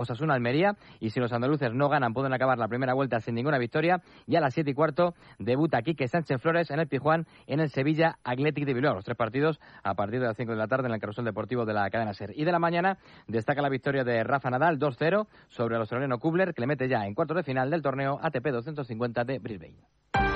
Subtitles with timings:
[0.00, 3.58] Osasuna Almería y si los andaluces no ganan pueden acabar la primera vuelta sin ninguna
[3.58, 7.60] victoria y a las 7 y cuarto debuta Quique Sánchez Flores en el Pijuán en
[7.60, 8.94] el Sevilla Athletic de Bilbao.
[8.94, 11.66] Los tres partidos a partir de las 5 de la tarde en el carrusel deportivo
[11.66, 12.32] de la cadena SER.
[12.34, 16.54] Y de la mañana destaca la victoria de Rafa Nadal 2-0 sobre el australiano Kubler
[16.54, 20.29] que le mete ya en cuartos de final del torneo ATP 250 de Brisbane.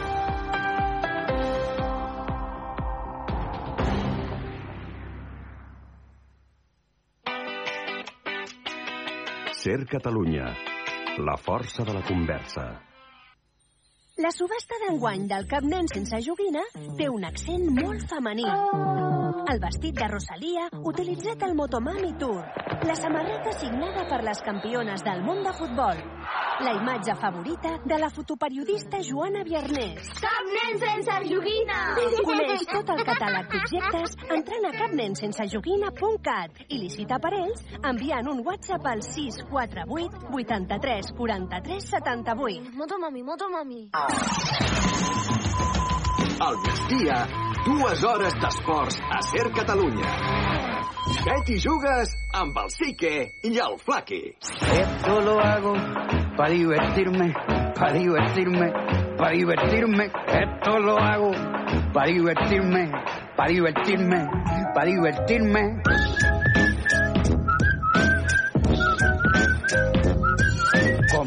[9.65, 10.45] Ser Catalunya,
[11.25, 12.64] la força de la conversa.
[14.21, 16.61] La subhasta d'enguany del Cap Nen sense joguina
[16.99, 18.45] té un accent molt femení.
[19.54, 22.45] El vestit de Rosalia, utilitzat al Motomami Tour.
[22.85, 26.04] La samarreta signada per les campiones del món de futbol.
[26.61, 30.07] La imatge favorita de la fotoperiodista Joana Viernès.
[30.22, 31.79] Cap nen sense joguina!
[32.22, 38.86] Coneix tot el catàleg d'objectes entrant a capnensensejoguina.cat i licita per ells enviant un WhatsApp
[38.86, 42.75] al 648 83 43 78.
[42.78, 43.83] Motomami, motomami.
[46.45, 47.19] Al migdia,
[47.67, 50.19] dues hores d'esports a Ser Catalunya.
[51.25, 54.23] Bet i jugues amb el Sique i el Flaqui.
[54.70, 55.75] Esto lo hago
[56.37, 57.35] para divertirme,
[57.75, 58.73] para divertirme,
[59.17, 60.05] para divertirme.
[60.05, 61.31] Esto lo hago
[61.93, 62.91] para divertirme,
[63.37, 64.29] para divertirme,
[64.75, 65.83] para divertirme.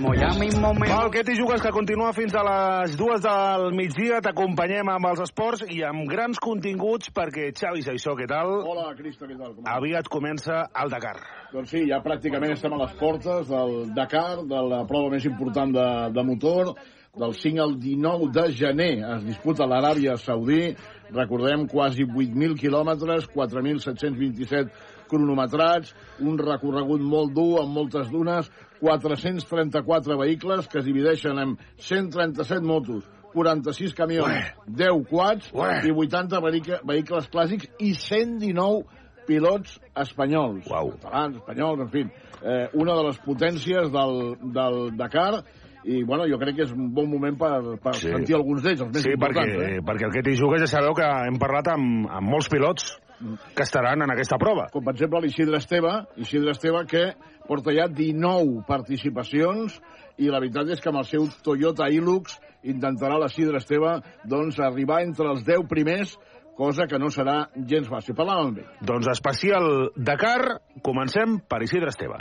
[0.07, 0.87] Como ya mismo me...
[0.87, 4.21] Val, què t'hi jugues que continua fins a les dues del migdia.
[4.23, 8.53] T'acompanyem amb els esports i amb grans continguts perquè Xavi Saissó, què tal?
[8.71, 9.57] Hola, Cristo, què tal?
[9.57, 11.17] Com Aviat comença el Dakar.
[11.51, 15.75] Doncs sí, ja pràcticament estem a les portes del Dakar, de la prova més important
[15.75, 16.77] de, de motor,
[17.19, 18.93] del 5 al 19 de gener.
[19.17, 20.69] Es disputa l'Aràbia Saudí.
[21.11, 24.71] Recordem, quasi 8.000 quilòmetres, 4.727
[25.09, 32.61] cronometrats, un recorregut molt dur, amb moltes dunes, 434 vehicles que es divideixen en 137
[32.65, 34.43] motos, 46 camions, Ué.
[34.67, 35.81] 10 quads Ué.
[35.87, 38.85] i 80 vehicle- vehicles clàssics i 119
[39.27, 40.65] pilots espanyols.
[40.71, 40.93] Uau.
[41.01, 42.05] Catalans, espanyols, en fi.
[42.43, 45.43] Eh, una de les potències del, del Dakar
[45.87, 48.07] i bueno, jo crec que és un bon moment per, per Sí.
[48.07, 48.11] sí.
[48.13, 49.77] sentir alguns d'ells, els més Sí, perquè, importants.
[49.77, 49.81] Eh?
[49.87, 53.63] perquè el que t'hi jugues ja sabeu que hem parlat amb, amb molts pilots que
[53.63, 54.67] estaran en aquesta prova.
[54.73, 57.03] Com per exemple l'Isidre Esteve, Isidre Esteve que
[57.47, 59.79] porta ja 19 participacions
[60.17, 65.03] i la veritat és que amb el seu Toyota Hilux intentarà l'Isidre Esteve doncs, arribar
[65.05, 66.17] entre els 10 primers
[66.57, 68.17] cosa que no serà gens fàcil.
[68.17, 68.71] Parlàvem amb ell.
[68.81, 72.17] Doncs especial Dakar, comencem per Isidre Esteve.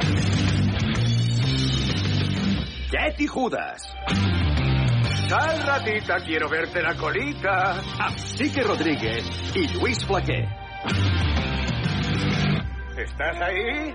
[2.92, 3.88] Bet i Judes.
[5.26, 7.56] Sal, ratita, quiero verte la colita.
[8.06, 9.26] Amb Sique Rodríguez
[9.56, 10.65] i Lluís Flaquer.
[12.96, 13.94] ¿Estás ahí?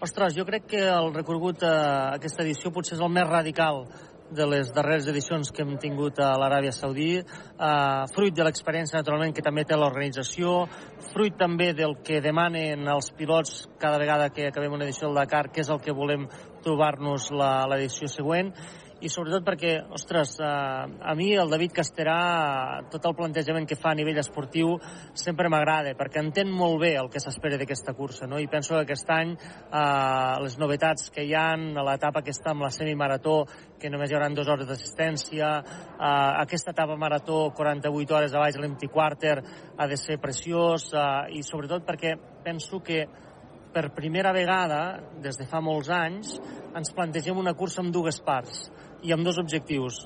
[0.00, 3.84] Ostres, jo crec que el recorregut a aquesta edició potser és el més radical
[4.30, 9.34] de les darreres edicions que hem tingut a l'Aràbia Saudí, eh, fruit de l'experiència, naturalment,
[9.34, 10.68] que també té l'organització,
[11.12, 15.50] fruit també del que demanen els pilots cada vegada que acabem una edició del Dakar,
[15.50, 16.28] que és el que volem
[16.62, 18.54] trobar-nos l'edició següent,
[19.00, 23.94] i sobretot perquè, ostres, eh, a mi el David Casterà, tot el plantejament que fa
[23.94, 24.74] a nivell esportiu
[25.16, 28.38] sempre m'agrada, perquè entén molt bé el que s'espera d'aquesta cursa, no?
[28.38, 32.52] i penso que aquest any eh, les novetats que hi han, a l'etapa que està
[32.52, 33.46] amb la semimarató,
[33.80, 35.48] que només hi haurà dues hores d'assistència,
[35.96, 36.12] eh,
[36.44, 39.38] aquesta etapa marató, 48 hores a baix l'empty quarter,
[39.78, 43.06] ha de ser preciós, eh, i sobretot perquè penso que
[43.72, 46.34] per primera vegada, des de fa molts anys,
[46.76, 48.68] ens plantegem una cursa amb dues parts
[49.02, 50.00] i amb dos objectius.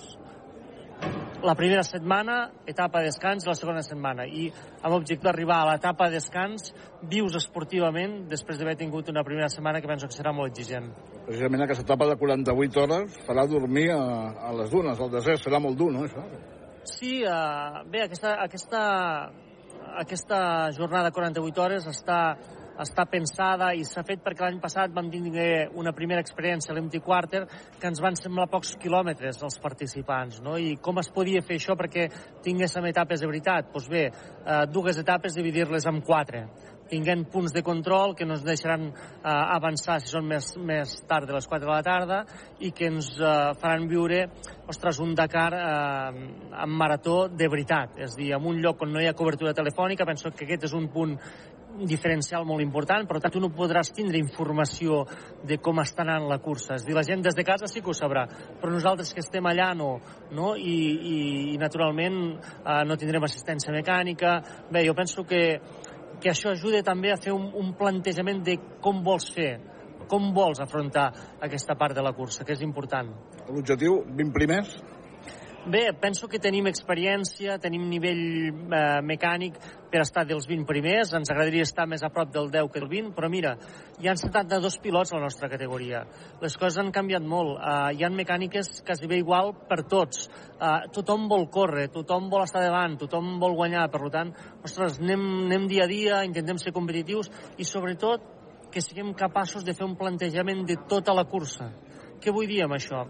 [1.45, 4.25] La primera setmana, etapa de descans, la segona setmana.
[4.25, 4.47] I
[4.81, 6.71] amb l'objectiu d'arribar a l'etapa de descans
[7.11, 10.89] vius esportivament després d'haver tingut una primera setmana que penso que serà molt exigent.
[11.27, 14.01] Precisament aquesta etapa de 48 hores farà dormir a,
[14.49, 15.45] a les dunes, al desert.
[15.45, 16.25] Serà molt dur, no, això?
[16.89, 18.83] Sí, uh, bé, aquesta, aquesta,
[20.01, 20.41] aquesta
[20.77, 22.21] jornada de 48 hores està,
[22.81, 27.01] està pensada i s'ha fet perquè l'any passat vam tenir una primera experiència a l'Empty
[27.05, 27.45] Quarter
[27.79, 30.57] que ens van semblar pocs quilòmetres als participants, no?
[30.59, 32.09] I com es podia fer això perquè
[32.45, 33.73] tinguéssim etapes de veritat?
[33.73, 36.47] Doncs bé, eh, dues etapes dividir-les en quatre
[36.89, 38.95] tinguent punts de control que no ens deixaran eh,
[39.25, 42.21] avançar si són més, més tard de les 4 de la tarda
[42.61, 44.27] i que ens eh, faran viure
[44.69, 46.25] ostres, un Dakar eh,
[46.65, 49.55] en marató de veritat, és a dir, en un lloc on no hi ha cobertura
[49.57, 51.17] telefònica, penso que aquest és un punt
[51.83, 55.03] diferencial molt important, per tant tu no podràs tindre informació
[55.47, 56.79] de com està anant la cursa.
[56.79, 58.27] És dir, la gent des de casa sí que ho sabrà,
[58.61, 59.99] però nosaltres que estem allà no,
[60.33, 60.55] no?
[60.55, 61.19] I, i,
[61.55, 64.39] i naturalment eh, no tindrem assistència mecànica.
[64.71, 65.45] Bé, jo penso que,
[66.23, 69.55] que això ajuda també a fer un, un plantejament de com vols fer
[70.05, 71.07] com vols afrontar
[71.41, 73.09] aquesta part de la cursa, que és important.
[73.49, 74.75] L'objectiu, 20 primers?
[75.65, 78.19] Bé, penso que tenim experiència, tenim nivell
[78.53, 79.55] eh, mecànic
[79.89, 82.91] per estar dels 20 primers, ens agradaria estar més a prop del 10 que del
[82.91, 83.55] 20, però mira,
[83.97, 86.03] hi han 72 pilots a la nostra categoria.
[86.43, 90.27] Les coses han canviat molt, eh, hi han mecàniques quasi bé igual per tots.
[90.29, 94.35] Eh, tothom vol córrer, tothom vol estar davant, tothom vol guanyar, per tant,
[94.69, 99.73] ostres, anem, anem dia a dia, intentem ser competitius i sobretot que siguem capaços de
[99.73, 101.71] fer un plantejament de tota la cursa.
[102.21, 103.07] Què vull dir amb això?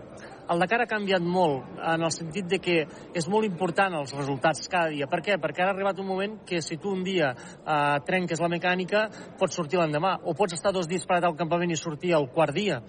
[0.50, 2.76] El Dakar ha canviat molt en el sentit de que
[3.17, 5.08] és molt important els resultats cada dia.
[5.11, 5.38] Per què?
[5.41, 7.76] Perquè ara ha arribat un moment que si tu un dia eh,
[8.06, 9.06] trenques la mecànica
[9.41, 12.55] pots sortir l'endemà o pots estar dos dies parat al campament i sortir al quart
[12.56, 12.81] dia.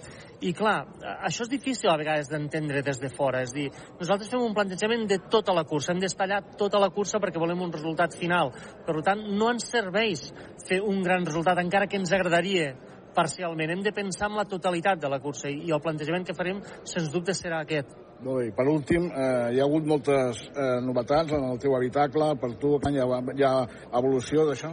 [0.43, 0.75] I clar,
[1.23, 3.41] això és difícil a vegades d'entendre des de fora.
[3.45, 3.69] És dir,
[3.99, 5.93] nosaltres fem un plantejament de tota la cursa.
[5.93, 8.51] Hem d'estallar tota la cursa perquè volem un resultat final.
[8.85, 10.27] Per tant, no ens serveix
[10.67, 12.73] fer un gran resultat, encara que ens agradaria
[13.15, 13.71] parcialment.
[13.71, 17.11] Hem de pensar en la totalitat de la cursa i el plantejament que farem, sens
[17.13, 17.95] dubte, serà aquest.
[18.25, 18.51] Molt bé.
[18.55, 22.29] Per últim, eh, hi ha hagut moltes eh, novetats en el teu habitacle.
[22.41, 23.55] Per tu hi ha, hi ha
[23.99, 24.71] evolució d'això?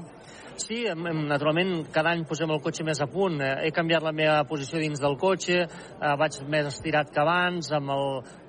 [0.63, 3.41] Sí, naturalment cada any posem el cotxe més a punt.
[3.43, 7.71] Eh, he canviat la meva posició dins del cotxe, eh, vaig més estirat que abans,
[7.75, 8.05] amb el,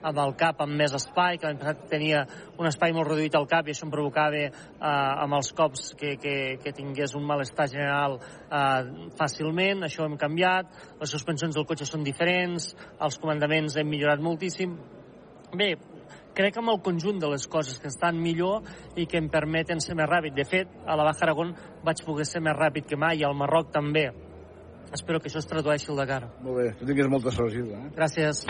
[0.09, 2.21] amb el cap amb més espai, que l'any passat tenia
[2.59, 4.51] un espai molt reduït al cap i això em provocava eh,
[4.83, 9.81] amb els cops que, que, que tingués un malestar general eh, fàcilment.
[9.87, 10.69] Això hem canviat,
[11.01, 14.77] les suspensions del cotxe són diferents, els comandaments hem millorat moltíssim.
[15.57, 15.73] Bé,
[16.35, 18.63] crec amb el conjunt de les coses que estan millor
[18.97, 20.35] i que em permeten ser més ràpid.
[20.35, 21.53] De fet, a la Baja Aragón
[21.85, 24.09] vaig poder ser més ràpid que mai i al Marroc també.
[24.93, 26.21] Espero que això es tradueixi al Dakar.
[26.45, 27.79] Molt bé, que tinguis molta sort, Gilda.
[27.79, 27.93] Eh?
[27.95, 28.43] Gràcies.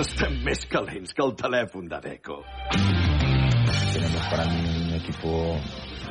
[0.00, 2.42] Estem més calents que el telèfon de Deco.
[3.92, 5.56] Tenemos para mí un equipo,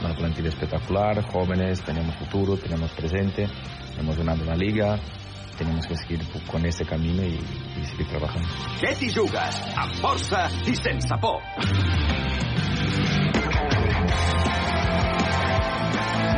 [0.01, 3.47] una plantilla espectacular, jóvenes, tenemos futuro, tenemos presente,
[3.97, 4.97] hemos ganado una liga,
[5.59, 8.47] tenemos que seguir con ese camino y, y seguir trabajando.
[8.79, 9.59] Què t'hi jugues?
[9.75, 11.43] Amb força i sense por.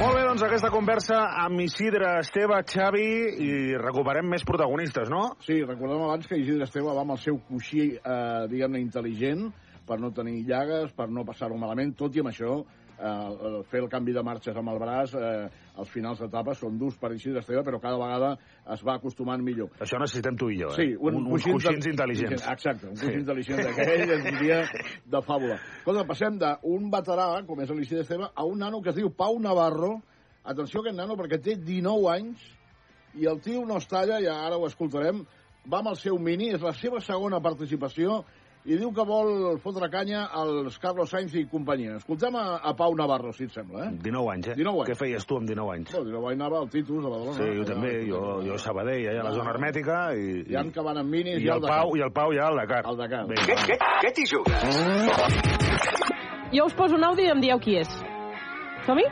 [0.02, 3.06] Molt bé, doncs aquesta conversa amb Isidre, Esteve, Xavi
[3.46, 5.36] i recuperem més protagonistes, no?
[5.46, 9.52] Sí, recordem abans que Isidre Esteve va amb el seu coixí, eh, diguem-ne, intel·ligent,
[9.86, 12.64] per no tenir llagues, per no passar-ho malament, tot i amb això
[12.98, 16.98] eh, fer el canvi de marxes amb el braç, eh, els finals d'etapa són durs
[17.00, 18.32] per Isidre Esteve, però cada vegada
[18.74, 19.72] es va acostumant millor.
[19.84, 20.78] Això necessitem tu i jo, eh?
[20.78, 22.46] Sí, un, un, uns coixins intel·ligents.
[22.52, 23.20] Exacte, un coixí sí.
[23.24, 24.62] intel·ligent d'aquell es diria
[25.16, 25.60] de fàbula.
[25.80, 29.40] Escolta, passem d'un veterà, com és l'Isidre Esteve, a un nano que es diu Pau
[29.40, 30.00] Navarro.
[30.42, 32.50] Atenció a aquest nano, perquè té 19 anys
[33.20, 35.24] i el tio no es talla, i ara ho escoltarem,
[35.72, 38.22] va amb el seu mini, és la seva segona participació
[38.67, 42.01] i diu que vol fotre canya als Carlos Sainz i companyia.
[42.01, 43.91] Escoltem a, a Pau Navarro, si et sembla, eh?
[44.03, 44.57] 19 anys, eh?
[44.59, 44.91] 19 anys.
[44.91, 45.93] Què feies tu amb 19 anys?
[45.95, 47.37] No, 19 anys anava al Titus, a Badalona.
[47.39, 50.43] Sí, jo també, jo, jo a Sabadell, allà a la zona hermètica, i...
[50.51, 52.59] Hi ha que van amb minis i, i, el Pau, I el Pau ja al
[52.65, 52.83] Dakar.
[52.91, 53.23] Al Dakar.
[53.31, 54.59] Què, què, què t'hi jugues?
[56.57, 57.99] Jo us poso un àudio i em dieu qui és.
[58.91, 59.07] Som-hi?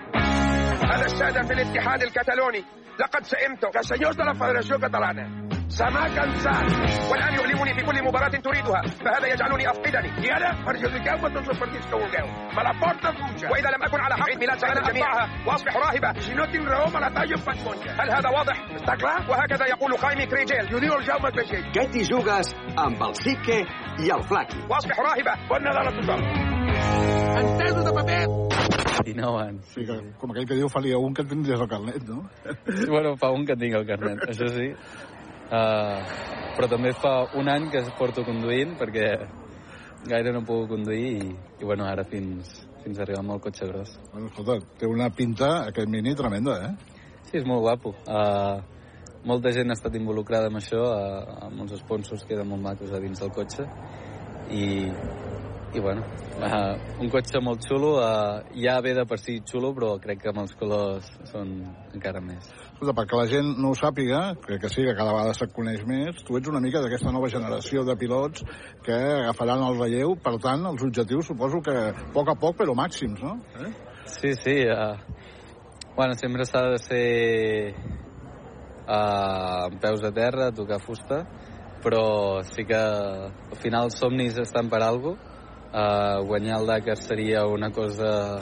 [0.84, 2.64] أنا السادة في الاتحاد الكتالوني
[3.00, 8.82] لقد سئمت كسيوس de la Federació Catalana سما cansat والآن يؤلمني في كل مباراة تريدها
[8.82, 12.26] فهذا يجعلني أفقدني i ara perjudiqueu tots els partits que vulgueu
[12.56, 16.20] me la porta fuja وإذا لم أكن على حق عيد ميلاد سنة أتبعها وأصبح راهبة
[16.20, 19.30] si no tinc raó me la tallo en faig monja هل هذا واضح؟ està clar؟
[19.30, 23.58] وهكذا يقول خايمي كريجيل يدير الجومة كريجيل Què t'hi jugues amb el Sique
[23.98, 24.58] i el Flaqui?
[24.70, 26.20] وأصبح راهبة bon Nadal a tothom
[27.34, 28.26] entesos de paper
[29.04, 29.64] 19 anys.
[29.74, 32.28] Sí, que, com aquell que diu faria un que tindries el carnet, no?
[32.94, 34.68] bueno, fa un que tinc el carnet, això sí.
[35.49, 36.01] Uh,
[36.53, 39.05] però també fa un any que porto conduint perquè
[40.07, 41.29] gaire no puc conduir i,
[41.59, 42.51] i bueno, ara fins,
[42.83, 43.95] fins a arribar amb el cotxe gros.
[44.11, 46.99] Bueno, escolta, té una pinta, aquest mini, tremenda, eh?
[47.29, 47.93] Sí, és molt guapo.
[48.05, 48.59] Uh,
[49.27, 52.93] molta gent ha estat involucrada amb això, uh, amb uns sponsors que eren molt macos
[52.93, 53.65] a dins del cotxe
[54.55, 54.63] i,
[55.73, 56.05] i bueno,
[56.39, 60.33] uh, un cotxe molt xulo, uh, ja ve de per si xulo, però crec que
[60.33, 61.59] amb els colors són
[61.93, 62.49] encara més.
[62.79, 65.81] Escolta, perquè la gent no ho sàpiga, crec que sí, que cada vegada se't coneix
[65.83, 68.45] més, tu ets una mica d'aquesta nova generació de pilots
[68.85, 72.77] que agafaran el relleu, per tant, els objectius suposo que a poc a poc, però
[72.79, 73.35] màxims, no?
[73.59, 73.73] Eh?
[74.07, 74.55] Sí, sí.
[74.63, 74.95] Uh,
[75.97, 77.03] bueno, sempre s'ha de ser
[78.87, 81.25] uh, amb peus a terra, tocar fusta,
[81.83, 85.35] però sí que al final els somnis estan per alguna cosa.
[85.69, 88.39] Uh, guanyar el Dakar seria una cosa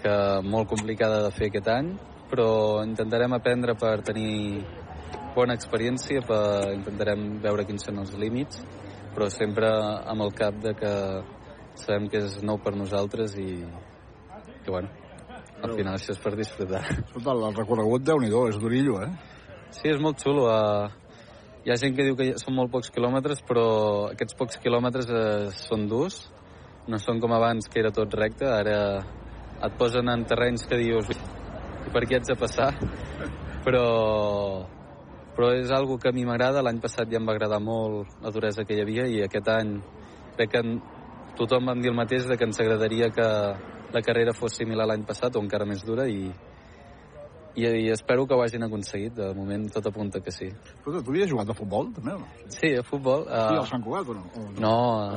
[0.00, 1.92] que molt complicada de fer aquest any,
[2.30, 4.62] però intentarem aprendre per tenir
[5.34, 8.62] bona experiència, per intentarem veure quins són els límits,
[9.14, 9.70] però sempre
[10.10, 10.94] amb el cap de que
[11.80, 13.50] sabem que és nou per nosaltres i
[14.64, 14.90] que bueno,
[15.62, 16.82] al final això és per disfrutar.
[17.02, 19.10] Escolta, el recorregut, déu nhi és durillo, eh?
[19.70, 20.46] Sí, és molt xulo.
[20.50, 20.88] Uh,
[21.64, 23.66] hi ha gent que diu que són molt pocs quilòmetres, però
[24.10, 26.22] aquests pocs quilòmetres uh, són durs.
[26.90, 28.48] No són com abans, que era tot recte.
[28.48, 28.78] Ara
[29.60, 31.12] et posen en terrenys que dius
[31.92, 32.70] per què haig de passar?
[33.64, 33.84] Però,
[35.36, 36.62] però és algo que a mi m'agrada.
[36.62, 39.76] L'any passat ja em va agradar molt la duresa que hi havia i aquest any
[40.36, 40.62] crec que
[41.38, 43.26] tothom vam dir el mateix de que ens agradaria que
[43.90, 46.30] la carrera fos similar l'any passat o encara més dura i,
[47.56, 49.14] i, i espero que ho hagin aconseguit.
[49.16, 50.48] De moment tot apunta que sí.
[50.74, 52.50] Escolta, tu havies jugat a futbol, també, o no?
[52.54, 53.24] Sí, a futbol.
[53.26, 53.40] Uh...
[53.48, 54.24] Sí, al Sant Cugat, o no?
[54.36, 54.60] O no?
[54.66, 54.74] No,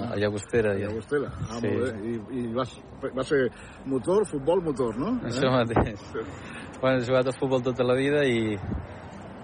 [0.07, 0.73] a Llagostera.
[0.73, 1.69] A Llagostera, ah, sí.
[1.69, 2.13] molt bé.
[2.13, 2.75] I, i vas,
[3.05, 3.43] va ser
[3.85, 5.15] motor, futbol, motor, no?
[5.29, 5.53] Això eh?
[5.59, 6.07] mateix.
[6.81, 8.57] Bueno, he jugat a futbol tota la vida i,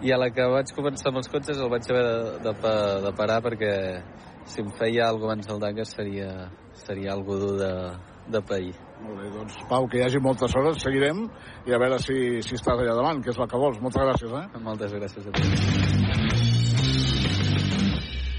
[0.04, 3.16] i a la que vaig començar amb els cotxes el vaig haver de, de, de
[3.18, 3.74] parar perquè
[4.50, 6.30] si em feia alguna abans del Dakar seria,
[6.86, 7.74] seria algo dur de,
[8.34, 8.89] de pair.
[9.00, 11.18] Molt bé, doncs Pau, que hi hagi moltes hores, seguirem
[11.68, 12.16] i a veure si,
[12.46, 13.78] si estàs allà davant, que és el que vols.
[13.84, 14.46] Moltes gràcies, eh?
[14.66, 15.40] Moltes gràcies a tu.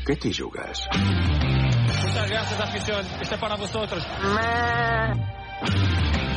[0.07, 0.89] ¿Qué te jugas?
[0.93, 3.07] Muchas gracias, afición.
[3.21, 4.07] Este es para vosotros.
[4.07, 6.30] doncs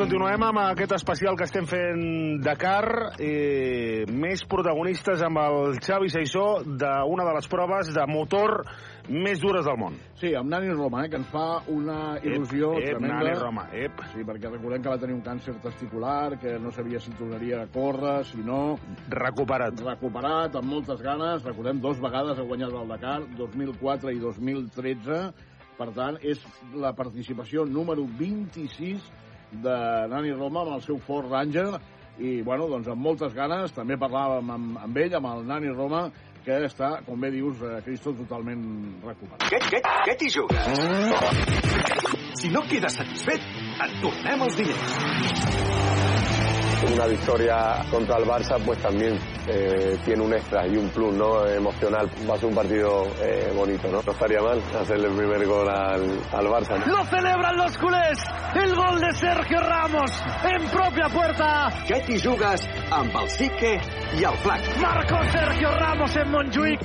[0.00, 3.18] continuem amb aquest especial que estem fent Dakar.
[3.20, 8.62] Eh, més protagonistes amb el Xavi Saissó d'una de les proves de motor
[9.10, 9.98] més dures del món.
[10.16, 13.20] Sí, amb Nani Roma, eh, que ens fa una il·lusió ep, ep, tremenda.
[13.20, 14.00] Nani Roma, ep.
[14.14, 17.68] Sí, perquè recordem que va tenir un càncer testicular, que no sabia si tornaria a
[17.68, 18.78] córrer, si no...
[19.12, 19.84] Recuperat.
[19.84, 21.44] Recuperat, amb moltes ganes.
[21.44, 25.24] Recordem, dos vegades ha guanyat el Dakar, 2004 i 2013.
[25.76, 26.40] Per tant, és
[26.72, 29.76] la participació número 26 de
[30.10, 31.68] Nani Roma amb el seu Ford Ranger
[32.20, 36.02] i, bueno, doncs amb moltes ganes, també parlàvem amb, amb ell, amb el Nani Roma,
[36.44, 38.62] que està, com bé dius, eh, Cristo, totalment
[39.04, 39.46] recuperat.
[39.50, 40.60] Què, què, què t'hi jugues?
[42.40, 43.44] Si no quedes satisfet,
[43.86, 44.94] et tornem els diners.
[46.90, 47.58] Una victoria
[47.90, 52.10] contra el Barça pues también eh, tiene un extra y un plus no emocional.
[52.28, 54.00] Va a ser un partido eh, bonito, ¿no?
[54.02, 56.78] No estaría mal hacerle el primer gol al, al Barça.
[56.78, 56.86] ¿no?
[56.86, 58.18] ¡Lo celebran los culés!
[58.54, 60.10] El gol de Sergio Ramos
[60.42, 61.70] en propia puerta.
[61.86, 63.72] Què t'hi jugues amb el Sique
[64.18, 64.66] i el Flac?
[64.82, 66.80] Marcó Sergio Ramos en Montjuïc.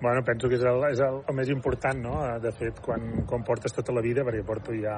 [0.00, 2.14] Bueno, penso que és el, és el, el més important, no?
[2.40, 4.94] De fet, quan, quan portes tota la vida, perquè porto ja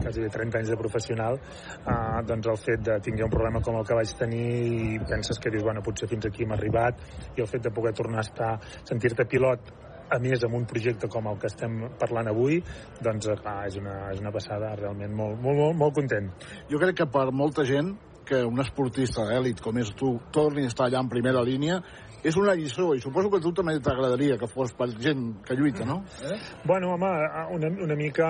[0.00, 3.86] quasi 30 anys de professional, eh, doncs el fet de tinguer un problema com el
[3.86, 7.00] que vaig tenir i penses que dius, bueno, potser fins aquí hem arribat,
[7.36, 8.52] i el fet de poder tornar a estar,
[8.84, 9.74] sentir-te pilot
[10.14, 12.58] a més amb un projecte com el que estem parlant avui
[13.02, 16.28] doncs clar, és, una, és una passada realment molt, molt, molt, molt content.
[16.70, 20.70] Jo crec que per molta gent que un esportista d'èlit com és tu torni a
[20.70, 21.80] estar allà en primera línia
[22.24, 25.56] és una lliçó, i suposo que a tu també t'agradaria que fos per gent que
[25.58, 25.98] lluita, no?
[26.24, 26.38] Eh?
[26.64, 27.10] Bueno, home,
[27.52, 28.28] una, una mica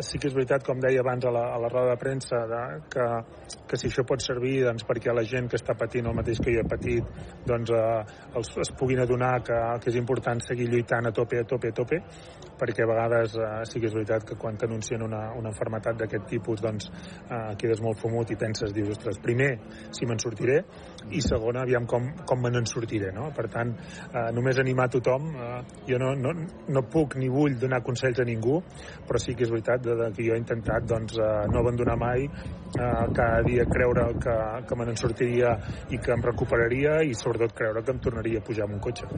[0.00, 2.62] sí que és veritat, com deia abans a la, a la roda de premsa, de,
[2.92, 3.06] que,
[3.68, 6.54] que si això pot servir doncs, perquè la gent que està patint el mateix que
[6.54, 11.10] jo he patit doncs, eh, els, es puguin adonar que, que és important seguir lluitant
[11.10, 12.00] a tope, a tope, a tope,
[12.56, 16.24] perquè a vegades eh, sí que és veritat que quan t'anuncien una, una enfermetat d'aquest
[16.32, 19.52] tipus doncs eh, quedes molt fumut i penses, dius, ostres, primer,
[19.92, 20.62] si me'n sortiré,
[21.14, 23.28] i segona, aviam com, com me n'en sortiré, no?
[23.36, 23.72] Per tant,
[24.10, 25.28] eh, només animar tothom.
[25.36, 25.60] Eh,
[25.90, 26.32] jo no, no,
[26.72, 28.58] no puc ni vull donar consells a ningú,
[29.06, 31.98] però sí que és veritat de, de que jo he intentat doncs, eh, no abandonar
[32.00, 32.26] mai,
[32.76, 34.36] eh, cada dia creure que,
[34.68, 35.56] que me n'en sortiria
[35.90, 39.08] i que em recuperaria i sobretot creure que em tornaria a pujar amb un cotxe.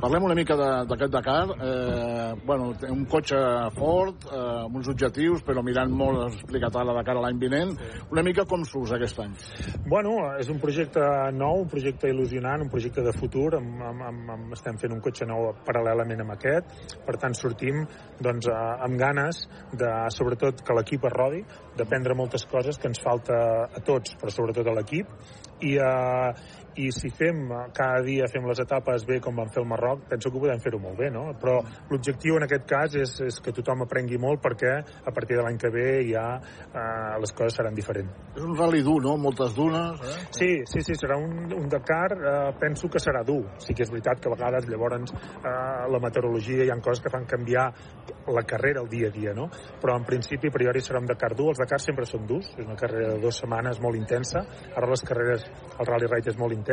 [0.00, 1.40] Parlem una mica d'aquest Dakar.
[1.56, 3.40] Eh, bueno, un cotxe
[3.76, 7.74] fort, eh, amb uns objectius, però mirant molt, has explicat ara a l'any vinent.
[8.10, 9.34] Una mica com surts aquest any?
[9.88, 11.04] Bueno, és un projecte
[11.36, 13.48] nou, un projecte il·lusionant, un projecte de futur.
[13.58, 16.76] Amb, amb, amb, amb, estem fent un cotxe nou paral·lelament amb aquest.
[17.06, 17.84] Per tant, sortim
[18.20, 21.42] doncs, amb ganes de, sobretot, que l'equip es rodi,
[21.78, 25.14] d'aprendre moltes coses que ens falta a tots, però sobretot a l'equip.
[25.60, 29.68] I, eh, i si fem cada dia fem les etapes bé com vam fer el
[29.68, 31.26] Marroc, penso que podem fer-ho molt bé, no?
[31.40, 31.58] Però
[31.90, 35.58] l'objectiu en aquest cas és, és que tothom aprengui molt perquè a partir de l'any
[35.60, 38.14] que ve ja eh, les coses seran diferents.
[38.36, 39.16] És un rally dur, no?
[39.20, 40.16] Moltes dunes, eh?
[40.36, 43.42] Sí, sí, sí, serà un, un Dakar, eh, penso que serà dur.
[43.62, 45.54] Sí que és veritat que a vegades llavors eh,
[45.90, 47.68] la meteorologia hi ha coses que fan canviar
[48.30, 49.48] la carrera el dia a dia, no?
[49.82, 51.50] Però en principi, a priori, serà un Dakar dur.
[51.52, 54.44] Els Dakar sempre són durs, és una carrera de dues setmanes molt intensa.
[54.76, 55.44] Ara les carreres,
[55.76, 56.69] el Rally Raid és molt intens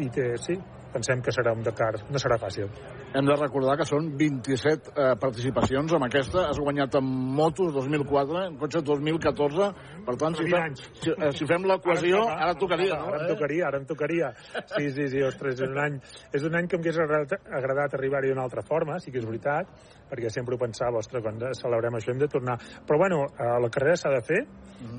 [0.00, 0.56] i té, sí,
[0.96, 2.68] pensem que serà un Dakar, no serà fàcil.
[3.16, 6.46] Hem de recordar que són 27 eh, participacions amb aquesta.
[6.50, 9.68] Has guanyat en motos 2004, en cotxe 2014.
[10.06, 13.10] Per tant, si, fem, si, eh, si fem l'equació, ara, ara tocaria, no?
[13.12, 14.32] Ara em tocaria, ara em tocaria.
[14.76, 16.00] Sí, sí, sí, ostres, és un any,
[16.36, 19.72] és un any que m'hagués agradat, agradat arribar-hi d'una altra forma, sí que és veritat,
[20.10, 22.56] perquè sempre ho pensava, ostres, quan celebrem això hem de tornar.
[22.86, 24.40] Però bueno, eh, la carrera s'ha de fer,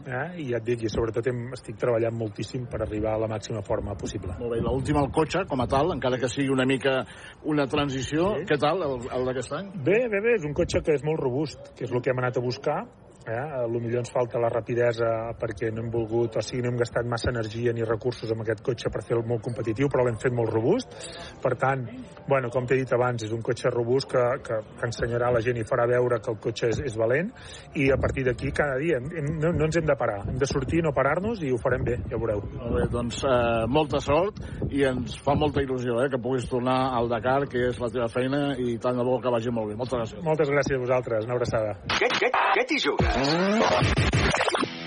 [0.08, 0.28] eh?
[0.42, 3.64] i ja et dic, i sobretot hem, estic treballant moltíssim per arribar a la màxima
[3.66, 4.36] forma possible.
[4.42, 7.00] Molt bé, l'última al cotxe, com a tal, encara que sigui una mica
[7.48, 8.34] una transició.
[8.38, 8.48] Sí.
[8.52, 9.74] Què tal, el, el d'aquest any?
[9.88, 12.24] Bé, bé, bé, és un cotxe que és molt robust, que és el que hem
[12.24, 12.82] anat a buscar,
[13.28, 13.38] eh?
[13.38, 16.80] a lo millor ens falta la rapidesa perquè no hem volgut, o sigui, no hem
[16.80, 20.36] gastat massa energia ni recursos amb aquest cotxe per fer-lo molt competitiu, però l'hem fet
[20.36, 20.96] molt robust.
[21.44, 21.86] Per tant,
[22.28, 25.44] bueno, com t'he dit abans, és un cotxe robust que, que, que ensenyarà a la
[25.44, 27.32] gent i farà veure que el cotxe és, és valent
[27.76, 30.40] i a partir d'aquí cada dia hem, hem, no, no ens hem de parar, hem
[30.40, 32.44] de sortir, no parar-nos i ho farem bé, ja ho veureu.
[32.58, 34.42] Molt bé, doncs eh, molta sort
[34.72, 38.10] i ens fa molta il·lusió eh, que puguis tornar al Dakar, que és la teva
[38.12, 39.78] feina i tant de bo que vagi molt bé.
[39.80, 40.24] Moltes gràcies.
[40.26, 41.78] Moltes gràcies a vosaltres, una abraçada.
[41.98, 43.17] Què, què, què t'hi jugues?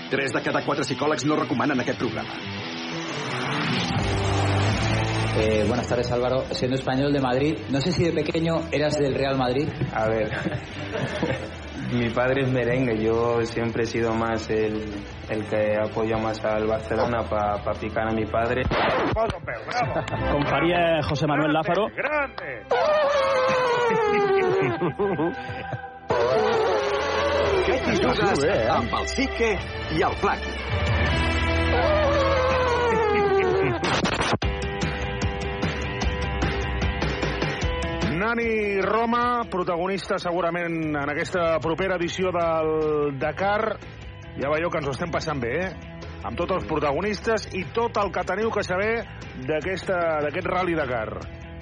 [0.09, 2.29] Tres de cada quatre psicòlegs no recomanen aquest programa.
[5.37, 9.15] Eh, buenas tardes Álvaro, siendo español de Madrid, no sé si de pequeño eras del
[9.15, 9.69] Real Madrid.
[9.93, 10.29] A ver,
[11.93, 14.83] mi padre es merengue, yo siempre he sido más el,
[15.29, 18.63] el que apoya más al Barcelona para pa picar a mi padre.
[20.31, 21.87] Comparía José Manuel Lázaro.
[21.87, 22.01] Què
[28.01, 28.67] jugues eh?
[28.69, 29.51] amb el Sique
[29.95, 30.51] i el Flaqui?
[38.21, 43.79] Nani Roma, protagonista segurament en aquesta propera edició del Dakar.
[44.37, 45.71] Ja veieu que ens ho estem passant bé, eh?
[46.21, 49.01] Amb tots els protagonistes i tot el que teniu que saber
[49.47, 51.09] d'aquest Rally Dakar.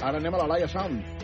[0.04, 1.19] Ara anem a la Laia Sanz.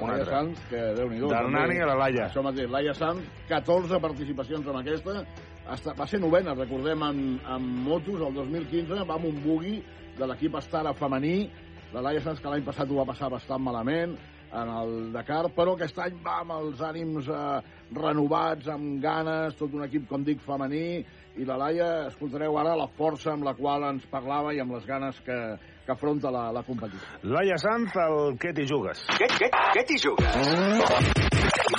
[0.00, 0.26] Laia.
[0.28, 1.30] Sanz, que déu-n'hi-do.
[1.30, 1.58] Del també.
[1.58, 2.28] Nani a la Laia.
[2.28, 5.24] Això mateix, Laia Sanz, 14 participacions amb aquesta.
[5.66, 7.20] Hasta, va ser novena, recordem, en,
[7.56, 9.80] en motos, el 2015, va amb un bugui
[10.18, 11.50] de l'equip Estara femení.
[11.94, 14.16] La Laia Sanz, que l'any passat ho va passar bastant malament
[14.56, 19.74] en el Dakar, però aquest any va amb els ànims eh, renovats, amb ganes, tot
[19.74, 21.02] un equip, com dic, femení,
[21.36, 24.86] i la Laia, escoltareu ara la força amb la qual ens parlava i amb les
[24.88, 25.38] ganes que,
[25.86, 27.06] que afronta la, la competició.
[27.30, 29.04] Laia Sanz, el què t'hi jugues?
[29.16, 30.32] Què, què, què t'hi jugues?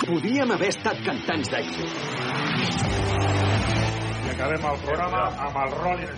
[0.08, 1.91] Podíem haver estat cantants d'èxit.
[4.24, 6.17] I acabem el programa amb el Rolling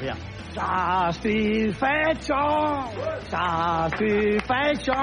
[0.00, 0.18] Bien.
[0.54, 2.42] Satisfecho,
[3.30, 5.00] satisfecho,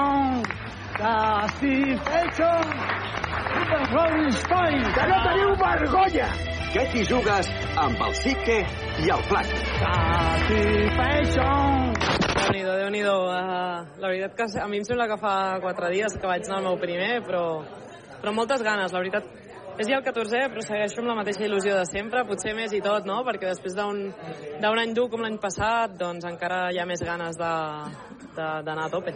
[0.98, 2.50] satisfecho.
[3.92, 4.82] Rolling Stone.
[4.94, 6.28] Que no teniu vergonya!
[6.74, 7.48] Què t'hi jugues
[7.80, 8.58] amb el Sique
[9.04, 9.60] i el Flaqui?
[9.80, 11.50] Satisfecho.
[12.46, 15.90] Déu-n'hi-do, déu nhi déu uh, La veritat que a mi em sembla que fa quatre
[15.90, 17.42] dies que vaig anar al meu primer, però,
[18.20, 18.94] però amb moltes ganes.
[18.94, 19.26] La veritat
[19.76, 22.80] és ja el 14è, però segueixo amb la mateixa il·lusió de sempre, potser més i
[22.84, 23.18] tot, no?
[23.26, 24.06] Perquè després d'un
[24.70, 27.52] any dur com l'any passat, doncs encara hi ha més ganes de
[28.36, 29.12] de- d'anar a tope.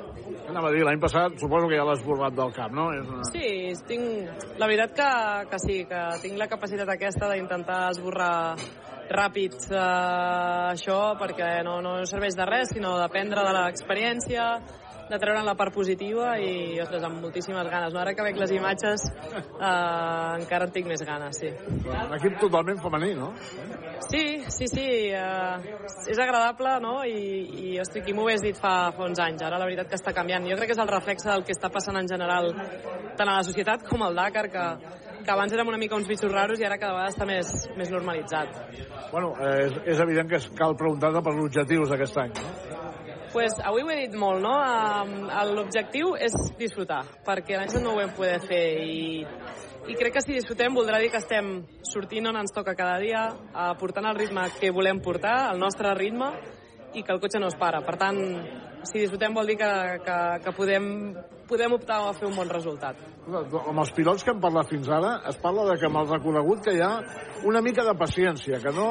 [0.48, 2.88] Anava a dir, l'any passat suposo que ja l'has borrat del cap, no?
[2.96, 3.26] És una...
[3.28, 3.46] Sí,
[3.86, 4.46] tinc...
[4.58, 5.10] La veritat que,
[5.52, 8.56] que sí, que tinc la capacitat aquesta d'intentar esborrar
[9.14, 9.80] ràpid eh,
[10.72, 14.46] això perquè no, no serveix de res, sinó d'aprendre de l'experiència,
[15.10, 17.92] de treure'n la part positiva i, ostres, amb moltíssimes ganes.
[17.92, 18.00] No?
[18.02, 21.50] Ara que veig les imatges eh, encara en tinc més ganes, sí.
[21.80, 23.32] Un equip totalment femení, no?
[24.06, 24.22] Sí,
[24.54, 25.74] sí, sí, eh,
[26.10, 26.94] és agradable, no?
[27.04, 27.18] I,
[27.64, 29.42] i ostres, qui m'ho hagués dit fa, fa uns anys?
[29.46, 30.46] Ara la veritat que està canviant.
[30.46, 32.52] Jo crec que és el reflexe del que està passant en general,
[33.18, 34.66] tant a la societat com al Dakar, que,
[35.24, 37.92] que abans érem una mica uns bichos raros i ara cada vegada està més, més
[37.92, 38.56] normalitzat.
[39.12, 42.36] Bueno, eh, és, és evident que cal preguntar-te pels objectius d'aquest any.
[42.40, 42.70] No?
[43.32, 44.54] pues, avui ho he dit molt, no?
[45.54, 49.22] L'objectiu és disfrutar, perquè l'any no ho vam poder fer i,
[49.90, 53.28] i crec que si disfrutem voldrà dir que estem sortint on ens toca cada dia,
[53.30, 56.32] uh, portant el ritme que volem portar, el nostre ritme,
[56.94, 57.84] i que el cotxe no es para.
[57.86, 58.18] Per tant,
[58.88, 59.70] si disfrutem vol dir que,
[60.04, 60.84] que, que podem,
[61.48, 63.00] podem optar a fer un bon resultat.
[63.30, 66.64] Amb els pilots que hem parlat fins ara, es parla de que amb el recorregut
[66.64, 66.90] que hi ha
[67.48, 68.88] una mica de paciència, que no...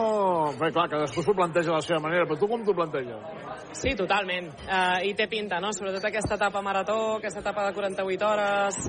[0.60, 3.74] Bé, clar, cadascú s'ho planteja a la seva manera, però tu com t'ho planteges?
[3.78, 4.52] Sí, totalment.
[4.66, 5.74] Uh, I té pinta, no?
[5.76, 8.80] Sobretot aquesta etapa marató, aquesta etapa de 48 hores,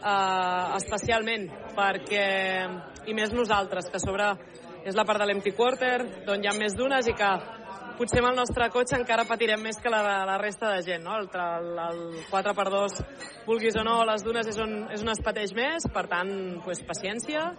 [0.00, 2.28] uh, especialment perquè,
[3.10, 4.30] i més nosaltres, que sobre
[4.84, 7.30] és la part de l'empty quarter, d'on hi ha més dunes i que
[7.98, 11.16] potser amb el nostre cotxe encara patirem més que la, la resta de gent, no?
[11.20, 12.98] El, el, el 4x2,
[13.46, 16.32] vulguis o no, les dunes és on, és on es pateix més, per tant,
[16.64, 17.50] pues, paciència,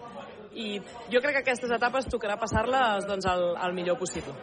[0.56, 0.80] i
[1.12, 4.36] jo crec que aquestes etapes tocarà passar-les doncs, el, el millor possible.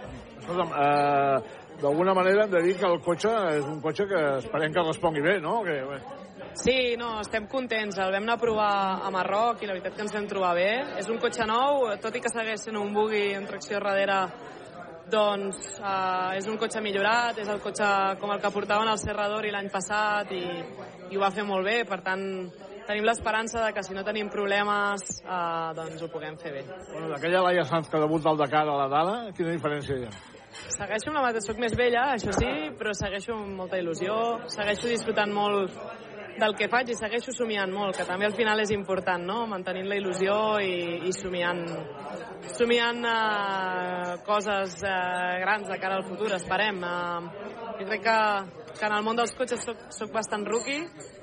[0.42, 4.74] Escolta'm, eh, d'alguna manera hem de dir que el cotxe és un cotxe que esperem
[4.74, 5.61] que respongui bé, no?
[5.64, 6.02] Que, bé,
[6.55, 7.96] Sí, no, estem contents.
[7.96, 8.72] El vam anar a provar
[9.07, 10.68] a Marroc i la veritat que ens vam trobar bé.
[11.00, 14.18] És un cotxe nou, tot i que segueix sent un bugui en tracció darrere,
[15.12, 17.87] doncs eh, és un cotxe millorat, és el cotxe
[18.20, 20.42] com el que portaven al Serrador i l'any passat i,
[21.12, 22.25] i ho va fer molt bé, per tant
[22.87, 26.66] tenim l'esperança de que si no tenim problemes eh, doncs ho puguem fer bé.
[26.92, 30.14] bueno, d'aquella Laia Sanz que debuta al Dakar a la Dala, quina diferència hi ha?
[30.53, 34.16] Segueixo amb la mateixa, soc més vella, això sí, però segueixo amb molta il·lusió,
[34.53, 35.79] segueixo disfrutant molt
[36.40, 39.42] del que faig i segueixo somiant molt, que també al final és important, no?
[39.48, 40.75] Mantenint la il·lusió i,
[41.09, 41.62] i somiant,
[42.50, 46.83] somiant eh, coses eh, grans de cara al futur, esperem.
[46.83, 48.18] Eh, jo crec que,
[48.78, 50.83] que en el món dels cotxes soc, soc bastant rookie,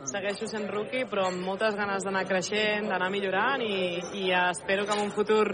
[0.10, 4.96] segueixo sent rookie, però amb moltes ganes d'anar creixent, d'anar millorant i, i espero que
[4.98, 5.46] en un futur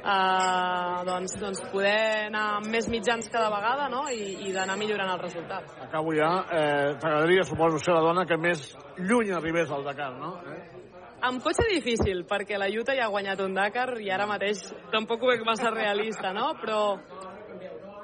[0.00, 4.06] eh, doncs, doncs poder anar amb més mitjans cada vegada no?
[4.10, 5.74] i, i d'anar millorant el resultat.
[5.88, 6.32] Acabo ja.
[6.50, 10.36] Eh, T'agradaria, suposo, ser la dona que més lluny arribés al Dakar, no?
[10.54, 10.89] Eh?
[11.20, 15.20] Amb cotxe difícil, perquè la Yuta ja ha guanyat un Dakar i ara mateix tampoc
[15.20, 16.54] ho veig massa realista, no?
[16.62, 16.80] Però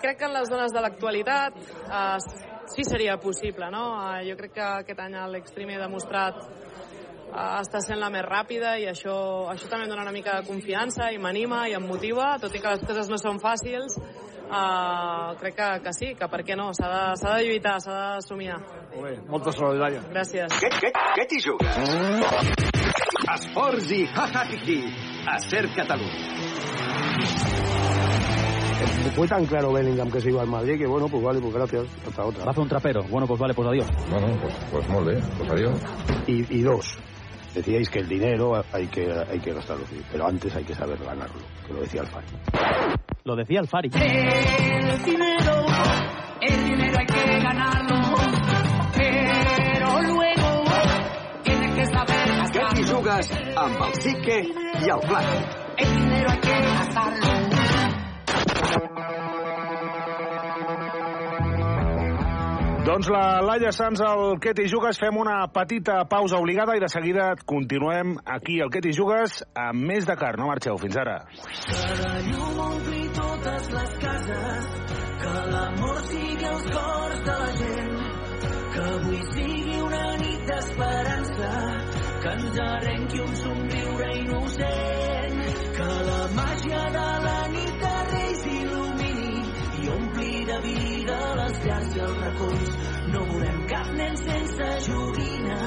[0.02, 2.18] crec que en les dones de l'actualitat eh,
[2.74, 3.86] sí seria possible, no?
[4.10, 8.76] Eh, jo crec que aquest any l'Extreme he demostrat eh, està sent la més ràpida
[8.82, 9.16] i això,
[9.48, 12.60] això també em dona una mica de confiança i m'anima i em motiva, tot i
[12.60, 13.96] que les coses no són fàcils,
[14.46, 17.98] uh, crec que, que sí, que per què no, s'ha de, s'ha de lluitar, s'ha
[17.98, 18.60] de somiar.
[18.94, 20.04] Molt bé, molta sort, Laia.
[20.12, 20.60] Gràcies.
[20.60, 22.75] Què, què, què t'hi jugues?
[23.34, 24.80] Esports i ha-ha-hi-hi
[25.26, 26.26] a Ser Catalunya.
[29.14, 31.86] Fue tan claro Bellingham que se iba al Madrid que bueno, pues vale, pues gracias,
[32.06, 32.44] hasta otra.
[32.44, 33.02] Va a hacer un trapero.
[33.04, 33.86] Bueno, pues vale, pues adiós.
[34.10, 35.80] Bueno, pues, pues molt bé, pues adiós.
[36.26, 36.98] Y, y dos,
[37.54, 41.40] decíais que el dinero hay que, hay que gastarlo, pero antes hay que saber ganarlo,
[41.66, 42.26] que lo decía Alfaro.
[43.24, 43.90] Lo decía el Fari.
[43.94, 45.66] El dinero,
[46.40, 47.96] el dinero hay que ganarlo,
[53.06, 54.36] jugues amb el Sique
[54.82, 55.26] i el Flac?
[55.78, 57.34] El dinero hay que gastarlo.
[62.86, 66.88] Doncs la Laia Sanz, el Què t'hi jugues, fem una petita pausa obligada i de
[66.90, 70.36] seguida continuem aquí al Què t'hi jugues amb més Dakar.
[70.38, 71.18] No marxeu, fins ara.
[71.66, 74.70] Que la llum ompli totes les cases,
[75.22, 77.94] que l'amor sigui els cors de la gent,
[78.74, 81.54] que avui sigui una nit d'esperança,
[82.26, 85.42] que ens arrenqui un somriure innocent,
[85.76, 89.44] que la màgia de la nit de Reis il·lumini
[89.82, 92.72] i ompli de vida les llars i els racons.
[93.12, 95.58] No volem cap nen sense joguina,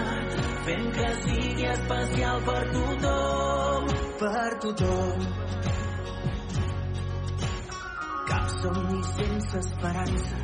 [0.65, 3.87] fent que sigui especial per tothom,
[4.23, 5.27] per tothom.
[8.33, 10.43] Cap somni sense esperança,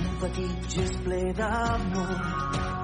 [0.00, 2.75] un petit gest ple d'amor.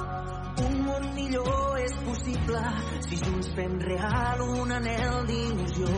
[1.23, 2.61] Millor és possible
[3.07, 5.91] si junts fem real un anel d'il·lusió.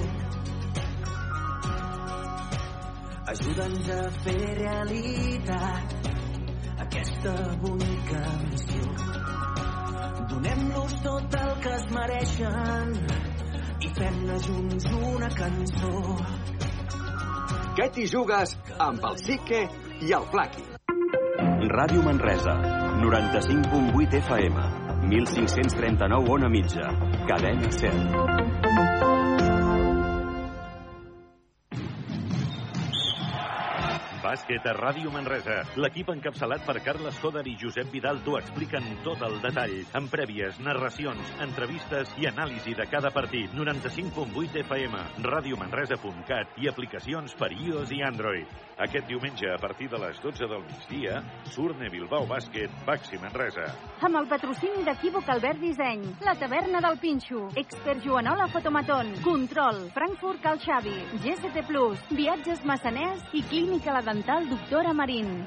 [3.33, 6.11] Ajuda'ns a fer realitat
[6.85, 7.33] aquesta
[7.65, 8.93] bonica missió.
[10.35, 12.95] Donem-los tot el que es mereixen
[13.81, 15.97] i fem-ne junts una cançó.
[17.81, 18.57] Què t'hi jugues
[18.93, 19.67] amb el Sique
[20.05, 20.69] i el Flaqui?
[21.75, 22.61] Ràdio Manresa,
[23.01, 26.89] 95.8 FM, 1539 on a mitja,
[27.29, 28.45] cadena 100.
[34.25, 35.61] Bàsquet a Ràdio Manresa.
[35.79, 40.59] L'equip encapçalat per Carles Coder i Josep Vidal t'ho expliquen tot el detall, amb prèvies,
[40.65, 43.53] narracions, entrevistes i anàlisi de cada partit.
[43.53, 48.64] 95.8 FM, radiomanresa.cat i aplicacions per iOS i Android.
[48.77, 51.21] Aquest diumenge, a partir de les 12 del migdia,
[51.55, 53.69] Surne Bilbao Bàsquet, Baxi Manresa.
[54.03, 60.43] Amb el patrocini d'Equívoc Albert Disseny, la taverna del Pinxo, Expert Joanola Fotomaton, Control, Frankfurt
[60.43, 65.47] Cal Xavi, GST Plus, Viatges Massaners i Clínica La Dental Doctora Marín.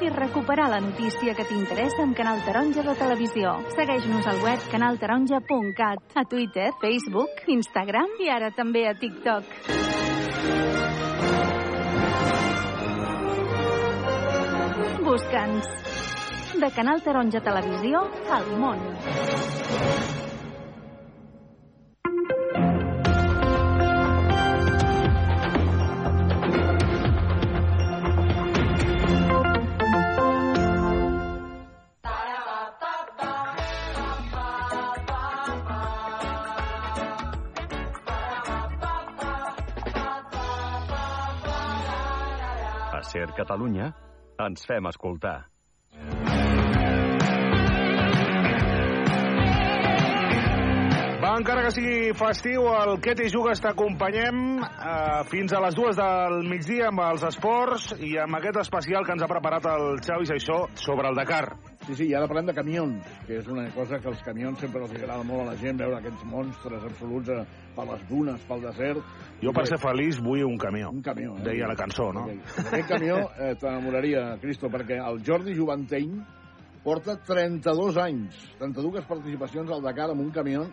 [0.00, 3.52] i recuperar la notícia que t'interessa amb Canal Taronja de Televisió.
[3.76, 9.44] Segueix-nos al web canaltaronja.cat, a Twitter, Facebook, Instagram i ara també a TikTok.
[15.04, 15.68] Busca'ns.
[16.60, 20.19] De Canal Taronja Televisió al món.
[43.10, 43.88] Ser Catalunya
[44.38, 45.40] ens fem escoltar.
[51.20, 55.98] Va, encara que sigui festiu, el Què t'hi jugues t'acompanyem eh, fins a les dues
[55.98, 60.30] del migdia amb els esports i amb aquest especial que ens ha preparat el Xavi
[60.30, 61.44] Saissó sobre el Dakar.
[61.86, 64.82] Sí, sí, i ara parlem de camions, que és una cosa que els camions sempre
[64.84, 67.38] els agrada molt a la gent, veure aquests monstres absoluts eh,
[67.76, 69.14] per les dunes, pel desert.
[69.40, 70.90] Jo, per ser feliç, vull un camió.
[70.92, 71.46] Un camió, eh?
[71.46, 72.26] Deia la cançó, no?
[72.66, 76.20] Aquest camió eh, t'enamoraria, Cristo, perquè el Jordi Juvanteny
[76.84, 80.66] porta 32 anys, 32 participacions al Dakar amb un camió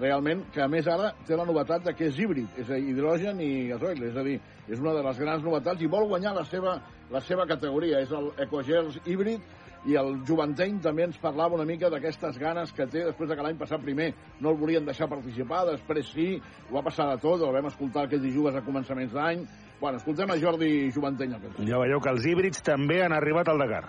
[0.00, 2.90] realment, que a més ara té la novetat de que és híbrid, és a dir,
[2.94, 6.34] hidrogen i gasoil, és a dir, és una de les grans novetats i vol guanyar
[6.36, 6.78] la seva,
[7.12, 9.44] la seva categoria, és el EcoGers híbrid
[9.86, 13.44] i el Juventeny també ens parlava una mica d'aquestes ganes que té després de que
[13.46, 16.28] l'any passat primer no el volien deixar participar, després sí,
[16.68, 19.46] ho va passar de tot, el vam escoltar aquests dijugues a començaments d'any.
[19.80, 21.36] Bueno, escoltem a Jordi Juventeny.
[21.68, 23.84] Ja veieu que els híbrids també han arribat al Dakar.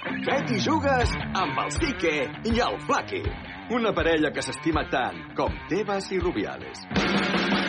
[0.00, 2.14] Què t'hi jugues amb el Quique
[2.48, 3.20] i el Flaqui?
[3.76, 7.59] Una parella que s'estima tant com Tebas i Rubiales.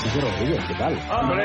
[0.00, 0.94] Sigue Rodríguez, què tal?
[1.12, 1.44] Hombre!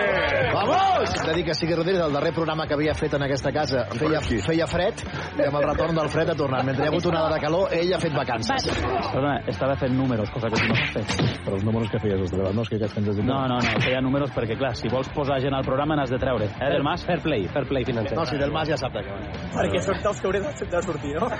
[0.53, 1.09] Vamos!
[1.19, 3.83] Hem de dir que Sigue Rodríguez, el darrer programa que havia fet en aquesta casa,
[3.99, 5.01] feia, feia fred,
[5.35, 6.63] i amb el retorn del fred ha tornat.
[6.67, 8.69] Mentre hi ha hagut una hora de calor, ell ha fet vacances.
[8.71, 11.09] Perdona, estava fent números, cosa que tu no has fet.
[11.45, 13.27] Però els números que feies, els de Lewandowski, aquests que ens has dit...
[13.27, 16.19] No, no, no, feia números perquè, clar, si vols posar gent al programa n'has de
[16.21, 16.45] treure.
[16.55, 18.15] Eh, del Mas, fair play, fair play financer.
[18.17, 19.13] No, si del Mas ja sap de què.
[19.57, 21.27] Perquè són els que hauré de, de sortir, no?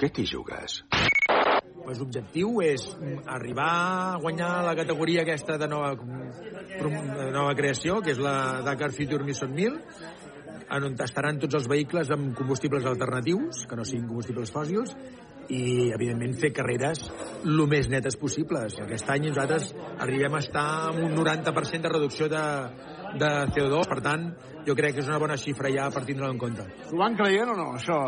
[0.00, 0.80] Què t'hi jugues?
[1.84, 2.84] Pues L'objectiu és
[3.26, 8.92] arribar a guanyar la categoria aquesta de nova, de nova creació, que és la Dakar
[8.96, 9.80] Future Mission 1000,
[10.70, 14.94] en on estaran tots els vehicles amb combustibles alternatius, que no siguin combustibles fòssils,
[15.50, 17.02] i, evidentment, fer carreres
[17.42, 18.78] el més netes possibles.
[18.84, 22.44] Aquest any nosaltres arribem a estar amb un 90% de reducció de,
[23.18, 24.28] de CO2, per tant,
[24.66, 26.66] jo crec que és una bona xifra ja per tindre-la en compte.
[26.90, 27.98] Ho van creient o no, això?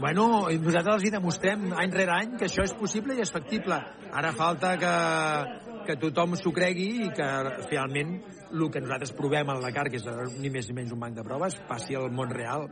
[0.00, 3.78] Bueno, nosaltres els hi demostrem any rere any que això és possible i és factible.
[4.14, 4.94] Ara falta que,
[5.88, 7.30] que tothom s'ho cregui i que
[7.70, 8.18] realment
[8.54, 11.24] el que nosaltres provem al Dakar, que és ni més ni menys un banc de
[11.26, 12.68] proves, passi al món real,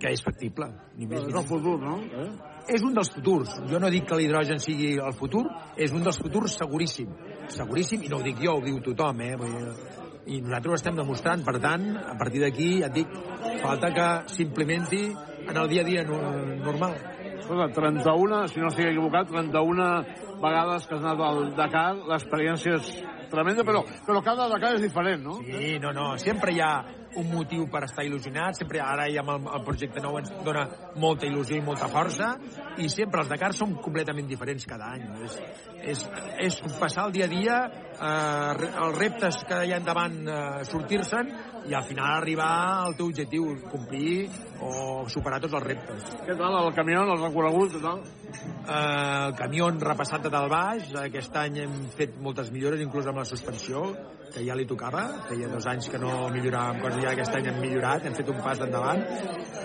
[0.00, 0.70] que és factible.
[0.96, 1.98] Ni més, És el futur, no?
[2.00, 2.30] Eh?
[2.68, 3.56] és un dels futurs.
[3.70, 5.44] Jo no dic que l'hidrogen sigui el futur,
[5.76, 7.10] és un dels futurs seguríssim.
[7.50, 9.34] Seguríssim, i no ho dic jo, ho diu tothom, eh?
[9.40, 13.14] Vull dir, i nosaltres ho estem demostrant, per tant, a partir d'aquí, ja et dic,
[13.62, 15.04] falta que s'implementi
[15.48, 16.20] en el dia a dia no,
[16.64, 16.96] normal.
[17.40, 19.88] Escolta, 31, si no estic equivocat, 31
[20.40, 22.92] vegades que has anat al Dakar, l'experiència és
[23.32, 25.38] tremenda, però, però cada Dakar és diferent, no?
[25.46, 26.74] Sí, no, no, sempre hi ha
[27.18, 30.66] un motiu per estar il·lusionat, sempre ara ja amb el, el projecte nou ens dona
[31.02, 32.32] molta il·lusió i molta força,
[32.78, 35.06] i sempre els Dakar són completament diferents cada any.
[35.26, 35.38] És,
[35.94, 36.04] és,
[36.46, 37.58] és passar el dia a dia,
[37.96, 41.32] eh, els reptes que hi ha endavant eh, sortir-se'n,
[41.68, 42.52] i al final arribar
[42.86, 44.28] al teu objectiu, complir
[44.64, 46.08] o superar tots els reptes.
[46.26, 48.00] Què tal el camió, el recorregut, què tal?
[48.00, 53.22] Eh, el camió repassat de dalt baix, aquest any hem fet moltes millores, inclús amb
[53.22, 53.84] la suspensió,
[54.30, 57.60] que ja li tocava, feia dos anys que no milloràvem coses, ja aquest any hem
[57.62, 59.02] millorat, hem fet un pas endavant,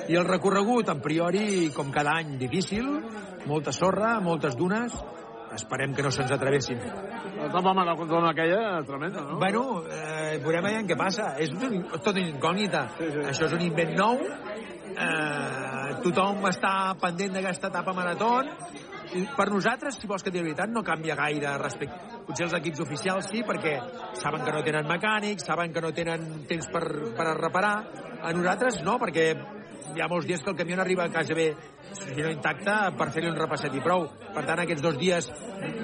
[0.09, 2.89] i el recorregut, en priori, com cada any, difícil,
[3.45, 4.95] molta sorra, moltes dunes,
[5.55, 6.79] esperem que no se'ns atravessin.
[7.35, 9.39] L'etapa maratona aquella, tremenda, no?
[9.41, 11.33] Bueno, eh, veurem allà què passa.
[11.41, 12.87] És un, tot incògnita.
[12.97, 13.23] Sí, sí.
[13.31, 14.19] Això és un invent nou.
[14.95, 18.37] Eh, tothom està pendent d'aquesta etapa marató.
[19.35, 21.99] Per nosaltres, si vols que digui la veritat, no canvia gaire respecte.
[22.25, 23.75] Potser els equips oficials sí, perquè
[24.17, 26.83] saben que no tenen mecànics, saben que no tenen temps per,
[27.15, 27.75] per reparar.
[28.25, 29.29] A nosaltres no, perquè
[29.93, 31.47] hi ha molts dies que el camió arriba quasi bé
[31.95, 34.07] si no intacte per fer-li un repasset i prou.
[34.35, 35.29] Per tant, aquests dos dies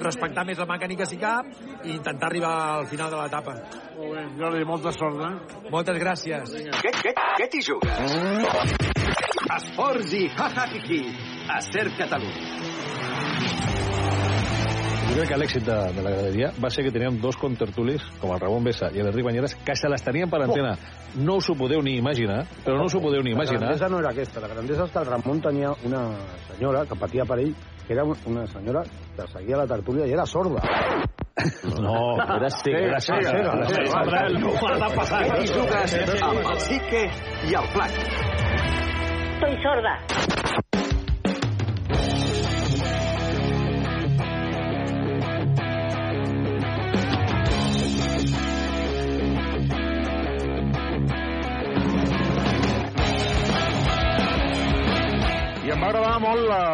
[0.02, 1.48] respectar més la mecànica si cap
[1.84, 3.56] i intentar arribar al final de l'etapa.
[3.96, 5.68] Molt bé, Jordi, molta sort, eh?
[5.72, 6.56] Moltes gràcies.
[6.82, 8.16] Què, què, què t'hi jugues?
[9.58, 11.04] Esports i ha-ha-hi-hi
[11.52, 13.71] a Ser Catalunya.
[15.12, 18.30] Jo crec que l'èxit de, de la graderia va ser que teníem dos contertulis, com
[18.32, 20.70] el Ramon Bessa i l'Enric Banyeres, que se les tenien per antena.
[21.20, 23.60] No us ho podeu ni imaginar, però no us ho podeu ni La imaginar.
[23.66, 26.02] grandesa no era aquesta, la grandesa és que el Ramon tenia una
[26.48, 27.52] senyora que patia per ell,
[27.86, 28.82] que era una senyora
[29.18, 30.64] que seguia la tertúlia i era sorda.
[31.76, 33.12] No, era sí, era sí.
[33.12, 35.22] No ho ha de passar.
[35.28, 37.04] Què t'hi jugues amb el Sique
[37.50, 38.02] i el Flac?
[39.36, 40.61] Estoy sorda.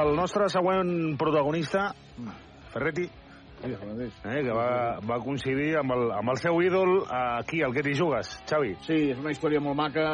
[0.09, 1.90] El nostre següent protagonista,
[2.73, 3.05] Ferretti,
[3.64, 7.97] eh, que va, va coincidir amb el, amb el seu ídol aquí, al que t'hi
[7.99, 8.73] jugues, Xavi.
[8.87, 10.07] Sí, és una història molt maca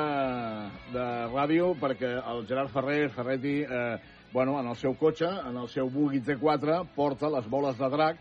[0.95, 3.97] de ràdio perquè el Gerard Ferrer, Ferretti, eh,
[4.33, 8.19] bueno, en el seu cotxe, en el seu Buggy T4, porta les boles de drac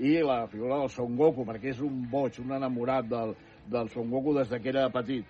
[0.00, 3.36] i la figura del Son Goku, perquè és un boig, un enamorat del,
[3.70, 5.28] del Son Goku des de que era petit.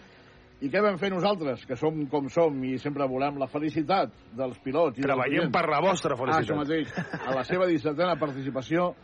[0.65, 4.57] I què vam fer nosaltres, que som com som i sempre volem la felicitat dels
[4.65, 4.97] pilots?
[4.97, 6.41] I Treballem per la vostra felicitat.
[6.41, 6.95] Ah, això mateix.
[7.21, 8.95] A la seva 17a participació,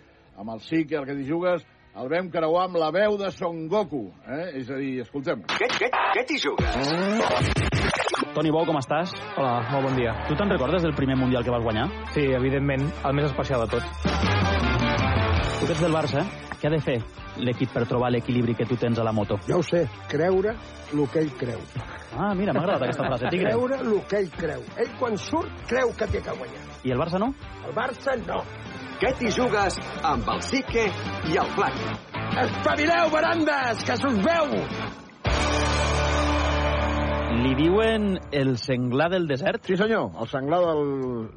[0.41, 1.67] amb el SIC, el que t'hi jugues,
[2.01, 4.07] el vam creuar amb la veu de Son Goku.
[4.25, 4.47] Eh?
[4.63, 5.45] És a dir, escoltem.
[5.53, 6.81] Què, què, què t'hi jugues?
[8.33, 9.13] Toni Bou, com estàs?
[9.37, 10.15] Hola, molt bon dia.
[10.31, 11.91] Tu te'n recordes del primer Mundial que vas guanyar?
[12.15, 14.07] Sí, evidentment, el més especial de tots.
[15.61, 16.25] Tu que ets del Barça,
[16.61, 16.99] què ha de fer
[17.41, 19.39] l'equip per trobar l'equilibri que tu tens a la moto?
[19.47, 20.53] Ja ho sé, creure
[20.93, 21.63] el que ell creu.
[22.17, 23.55] Ah, mira, m'ha agradat aquesta frase, Tigre.
[23.55, 24.65] Creure el que ell creu.
[24.77, 26.67] Ell, quan surt, creu que té que guanyar.
[26.85, 27.31] I el Barça no?
[27.65, 28.43] El Barça, no.
[29.01, 30.85] Què t'hi jugues amb el Sique
[31.31, 31.79] i el Flac?
[32.45, 34.53] Espavileu, barandes, que s'us veu!
[37.41, 39.65] Li diuen el senglar del desert?
[39.65, 40.85] Sí, senyor, el senglar del,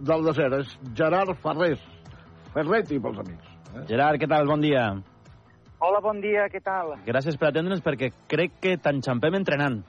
[0.04, 0.60] del desert.
[0.60, 1.80] És Gerard Ferrés.
[2.52, 3.54] Ferretti, pels amics.
[3.72, 3.88] Eh?
[3.88, 4.50] Gerard, què tal?
[4.50, 4.90] Bon dia.
[5.84, 6.94] Hola, bon dia, què tal?
[7.04, 9.82] Gràcies per atendre'ns perquè crec que t'enxampem entrenant.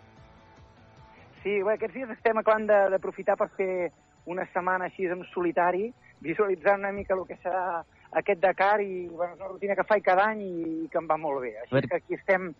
[1.44, 3.92] Sí, bé, aquests dies estem acabant de- d'aprofitar per fer
[4.26, 9.34] una setmana així en solitari, visualitzar una mica el que serà aquest Dakar i bueno,
[9.34, 11.54] és una rutina que faig cada any i que em va molt bé.
[11.60, 12.54] Així Per- que aquí estem...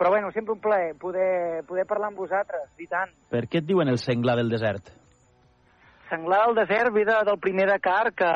[0.00, 3.10] Però bueno, sempre un plaer poder, poder parlar amb vosaltres, i tant.
[3.28, 4.88] Per què et diuen el senglar del desert?
[6.08, 8.30] Senglar al desert ve de, del primer Dakar que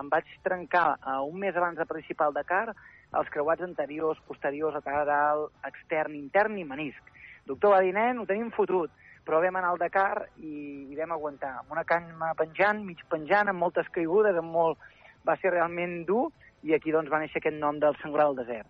[0.00, 2.74] em vaig trencar uh, un mes abans de participar al Dakar
[3.18, 7.12] els creuats anteriors, posteriors, lateral, extern, intern i menisc.
[7.46, 8.92] Doctor va dir, nen, ho tenim fotut,
[9.26, 11.52] però vam anar al Dakar i, i vam aguantar.
[11.62, 14.90] Amb una canya penjant, mig penjant, amb moltes caigudes, amb molt...
[15.22, 16.24] va ser realment dur
[16.66, 18.66] i aquí doncs va néixer aquest nom del senglar del desert.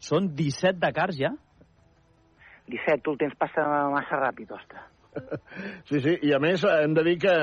[0.00, 1.30] Són 17 Dakars ja?
[2.68, 4.93] 17, tu el temps passa massa ràpid, ostres.
[5.88, 7.34] Sí, sí, i a més hem de dir que,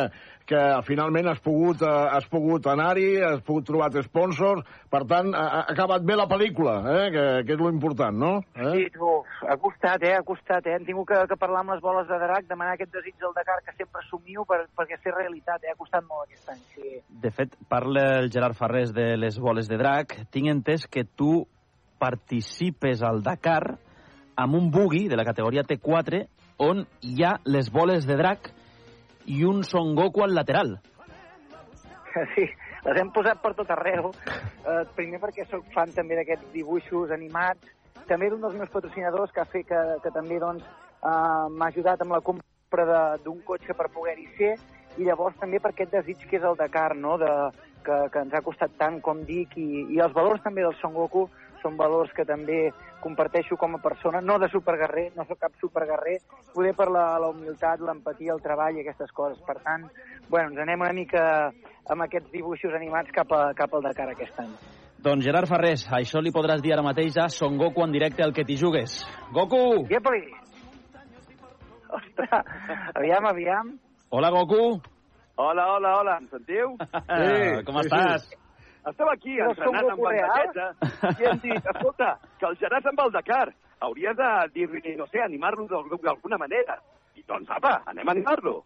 [0.50, 5.46] que finalment has pogut, eh, has pogut anar-hi, has pogut trobar sponsors, per tant, ha,
[5.60, 7.06] ha acabat bé la pel·lícula, eh?
[7.14, 8.32] que, que és lo important, no?
[8.56, 8.74] Eh?
[8.76, 9.12] Sí, tu,
[9.48, 10.76] ha costat, eh, ha costat, eh?
[10.80, 13.62] Hem tingut que, que parlar amb les boles de drac, demanar aquest desig del Dakar
[13.66, 15.76] que sempre somio per, perquè ser realitat, eh?
[15.76, 16.98] Ha costat molt aquest any, sí.
[17.24, 20.18] De fet, parla el Gerard Farrés de les boles de drac.
[20.34, 21.46] Tinc entès que tu
[22.02, 23.78] participes al Dakar
[24.42, 26.26] amb un buggy de la categoria T4
[26.62, 28.52] on hi ha les boles de drac
[29.26, 30.78] i un Son Goku al lateral.
[32.36, 32.44] Sí,
[32.86, 34.12] les hem posat per tot arreu.
[34.12, 37.70] Eh, primer perquè sóc fan també d'aquests dibuixos animats.
[38.10, 42.02] També d'un dels meus patrocinadors que ha fet que, que també doncs, eh, m'ha ajudat
[42.04, 44.56] amb la compra de- d'un cotxe per poder-hi ser
[44.98, 47.18] i llavors també per aquest desig que és el Dakar, no?
[47.18, 47.30] de,
[47.86, 50.94] que, que ens ha costat tant, com dic, i, i els valors també del Son
[50.94, 51.30] Goku
[51.62, 52.70] són valors que també
[53.02, 56.20] comparteixo com a persona, no de superguerrer, no sóc cap superguerrer,
[56.54, 59.40] poder per la, la humilitat, l'empatia, el treball i aquestes coses.
[59.48, 59.88] Per tant,
[60.30, 61.24] bueno, ens anem una mica
[61.90, 64.54] amb aquests dibuixos animats cap, a, cap al Dakar aquest any.
[65.02, 68.36] Doncs Gerard Farrés, això li podràs dir ara mateix a Son Goku en directe al
[68.38, 69.00] que t'hi jugues.
[69.34, 69.88] Goku!
[69.90, 70.28] Iepa-li!
[71.92, 72.52] Ostres,
[72.94, 73.74] aviam, aviam.
[74.14, 74.78] Hola, Goku!
[75.42, 76.76] Hola, hola, hola, em sentiu?
[76.78, 78.30] Sí, com estàs?
[78.90, 80.30] Estem aquí No entrenant amb real?
[80.32, 80.68] bandejeta
[81.22, 83.52] i hem dit, escolta, que el Gerard se'n va al Dakar.
[83.82, 86.80] Hauries de dir-li, no sé, animar-lo d'al- d'alguna manera.
[87.16, 88.64] I doncs, apa, anem a animar-lo.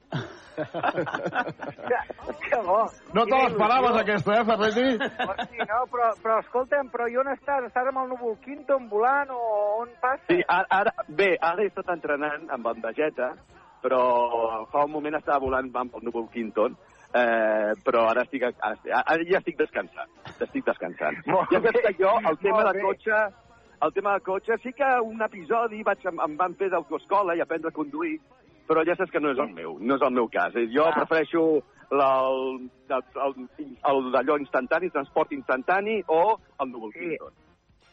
[0.56, 2.86] Que bo.
[3.14, 4.86] No te l'esperaves, aquesta, eh, Ferretti?
[5.28, 7.68] Hosti, no, però, però escolta'm, però i on estàs?
[7.70, 9.42] Estàs amb el núvol Quinton volant o
[9.82, 10.24] on passa?
[10.30, 13.34] Sí, ara, ara, bé, ara he estat entrenant amb bandejeta,
[13.84, 14.02] però
[14.72, 16.78] fa un moment estava volant amb el núvol Quinton,
[17.16, 20.12] eh, però ara, estic, ara, ara ja estic descansant.
[20.40, 21.22] Estic descansant.
[21.32, 23.20] Molt ja saps que jo, el tema de cotxe,
[23.86, 27.42] el tema de cotxe, sí que un episodi vaig, em, em van fer d'autoescola i
[27.44, 28.18] aprendre a conduir,
[28.68, 30.56] però ja saps que no és el meu, no és el meu cas.
[30.56, 30.94] Eh, Jo Ah.
[31.00, 33.50] prefereixo la, el, el,
[33.92, 37.18] el, d'allò instantani, transport instantani o el núvol Sí.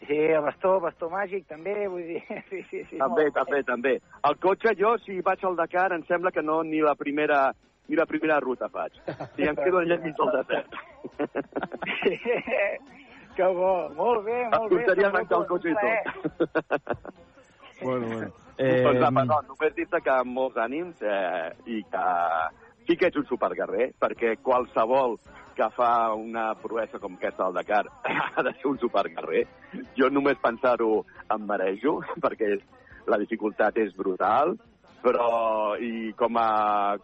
[0.07, 2.23] Sí, el bastó, bastó màgic, també, vull dir...
[2.51, 2.97] Sí, sí, sí.
[2.99, 3.31] També, bé.
[3.37, 3.93] també, també.
[4.27, 7.53] El cotxe, jo, si vaig al Dakar, em sembla que no ni la primera
[7.89, 8.99] ni la primera ruta faig.
[9.37, 10.71] Si em quedo allà enmig del desert.
[13.37, 14.77] Que bo, molt bé, molt bé.
[14.77, 17.11] Portaria a arrencar el cotxe i tot.
[17.83, 18.31] Bueno, bueno.
[18.63, 18.83] Eh...
[18.85, 22.03] Doncs, va, perdó, només dir-te que amb molts ànims eh, i que
[22.87, 25.17] sí que ets un superguerrer, perquè qualsevol
[25.57, 27.87] que fa una proesa com aquesta al Dakar
[28.37, 29.47] ha de ser un superguerrer.
[29.99, 31.03] Jo només pensar-ho
[31.33, 32.53] em marejo, perquè
[33.09, 34.55] la dificultat és brutal,
[35.03, 36.95] però i com a...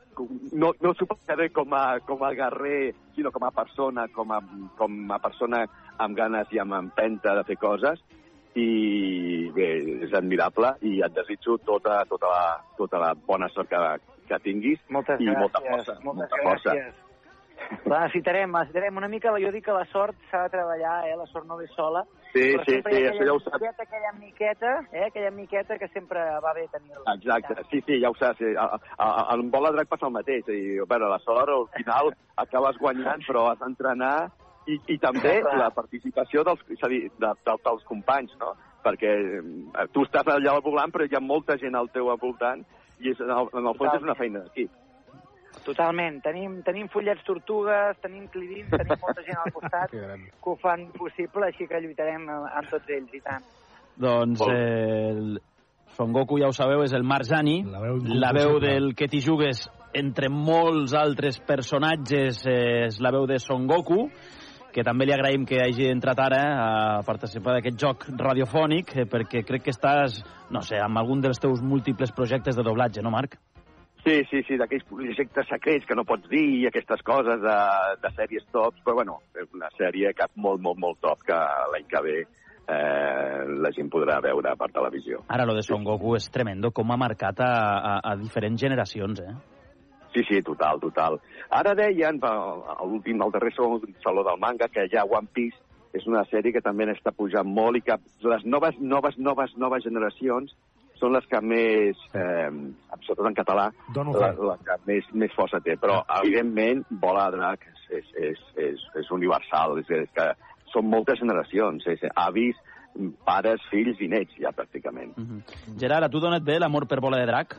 [0.55, 4.39] No, no superguerrer com a, com a guerrer, sinó com a persona, com a,
[4.79, 5.65] com a persona
[5.99, 8.01] amb ganes i amb empenta de fer coses,
[8.59, 9.69] i bé,
[10.07, 12.47] és admirable i et desitjo tota, tota, la,
[12.79, 13.83] tota la bona sort que,
[14.31, 15.99] que tinguis Moltes i gràcies, molta força.
[16.03, 17.08] moltes molta força.
[17.89, 21.17] La necessitarem, necessitarem una mica, jo dic que la sort s'ha de treballar, eh?
[21.17, 22.05] la sort no ve sola.
[22.33, 25.05] Sí, però sí, sí, ha això ja ho aquella miqueta, aquella miqueta, eh?
[25.07, 27.15] aquella miqueta que sempre va bé tenir-la.
[27.15, 28.41] Exacte, sí, sí, ja ho saps.
[28.43, 28.53] Sí.
[28.57, 30.49] A, a, a, en bola drac passa el mateix.
[30.49, 32.13] I, a veure, la sort, al final,
[32.45, 34.17] acabes guanyant, però has d'entrenar
[34.69, 38.53] i, i també la participació dels, és a dir, de, de, dels companys, no?
[38.85, 42.65] Perquè eh, tu estàs allà al volant, però hi ha molta gent al teu voltant
[43.01, 44.71] i és, en, el, en el fons és una feina d'equip.
[45.69, 46.23] Totalment.
[46.25, 51.51] Tenim, tenim fullets tortugues, tenim clidins, tenim molta gent al costat que ho fan possible,
[51.51, 53.47] així que lluitarem amb, tots ells, i tant.
[53.99, 55.39] Doncs eh, el
[55.99, 59.21] Son Goku, ja ho sabeu, és el Marzani, la veu, la veu del que t'hi
[59.25, 59.67] jugues
[59.99, 64.07] entre molts altres personatges és la veu de Son Goku,
[64.73, 66.71] que també li agraïm que hagi entrat ara a
[67.07, 70.21] participar d'aquest joc radiofònic, eh, perquè crec que estàs,
[70.55, 73.39] no sé, amb algun dels teus múltiples projectes de doblatge, no, Marc?
[74.05, 77.57] Sí, sí, sí, d'aquells projectes secrets que no pots dir i aquestes coses de,
[78.03, 81.39] de sèries tops, però bueno, és una sèrie que molt, molt, molt top que
[81.73, 85.25] l'any que ve eh, la gent podrà veure per televisió.
[85.35, 89.25] Ara, lo de Son Goku és tremendo, com ha marcat a, a, a diferents generacions,
[89.25, 89.35] eh?
[90.15, 91.19] Sí, sí, total, total.
[91.53, 95.59] Ara deien, a l'últim, al darrer saló del manga, que ja One Piece
[95.97, 97.97] és una sèrie que també està pujant molt i que
[98.29, 100.55] les noves, noves, noves, noves generacions
[100.99, 102.51] són les que més, eh,
[103.07, 105.77] sobretot en català, la, la que més, més força té.
[105.81, 110.29] Però, evidentment, Bola de Drac és, és, és, és, és universal, és, és que
[110.73, 112.59] són moltes generacions, és avis,
[113.25, 115.17] pares, fills i nets, ja, pràcticament.
[115.17, 115.79] Mm -hmm.
[115.79, 117.57] Gerard, a tu dona't bé l'amor per Bola de Drac?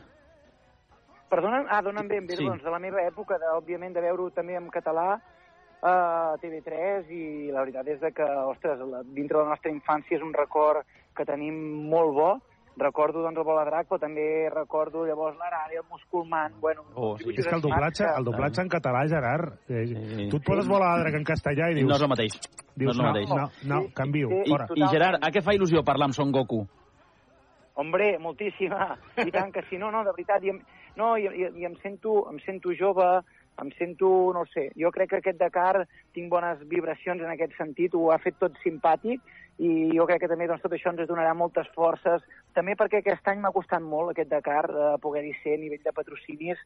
[1.28, 2.44] Perdona, ah, donen ben bé, Sí.
[2.44, 5.20] doncs, de la meva època, de, òbviament, de veure-ho també en català
[5.82, 10.16] a TV3 i la veritat és de que, ostres, la, dintre de la nostra infància
[10.16, 10.84] és un record
[11.16, 12.40] que tenim molt bo.
[12.80, 16.86] Recordo, doncs, el Bola Drac, però també recordo llavors l'Arari, el Musculman, bueno...
[16.94, 17.34] Oh, sí.
[17.36, 19.84] És que el doblatge, el doblatge en català, Gerard, eh,
[20.32, 21.90] tu et poses volar de drac en castellà i dius...
[21.90, 22.38] No és el mateix.
[22.74, 23.34] Dius, no és el mateix.
[23.36, 24.68] No, no, canvio, I, fora.
[24.72, 26.62] I Gerard, a què fa il·lusió parlar amb Son Goku?
[27.80, 28.94] Hombre, moltíssima.
[29.20, 30.44] I tant que sí, no, no, de veritat.
[30.44, 30.64] I, em-
[30.96, 33.10] no, i, i, i em, sento, em sento jove,
[33.60, 35.84] em sento, no sé, jo crec que aquest Dakar
[36.16, 39.20] tinc bones vibracions en aquest sentit, ho ha fet tot simpàtic
[39.60, 42.24] i jo crec que també doncs, tot això ens donarà moltes forces,
[42.56, 45.92] també perquè aquest any m'ha costat molt aquest Dakar de poder-hi ser a nivell de
[45.96, 46.62] patrocinis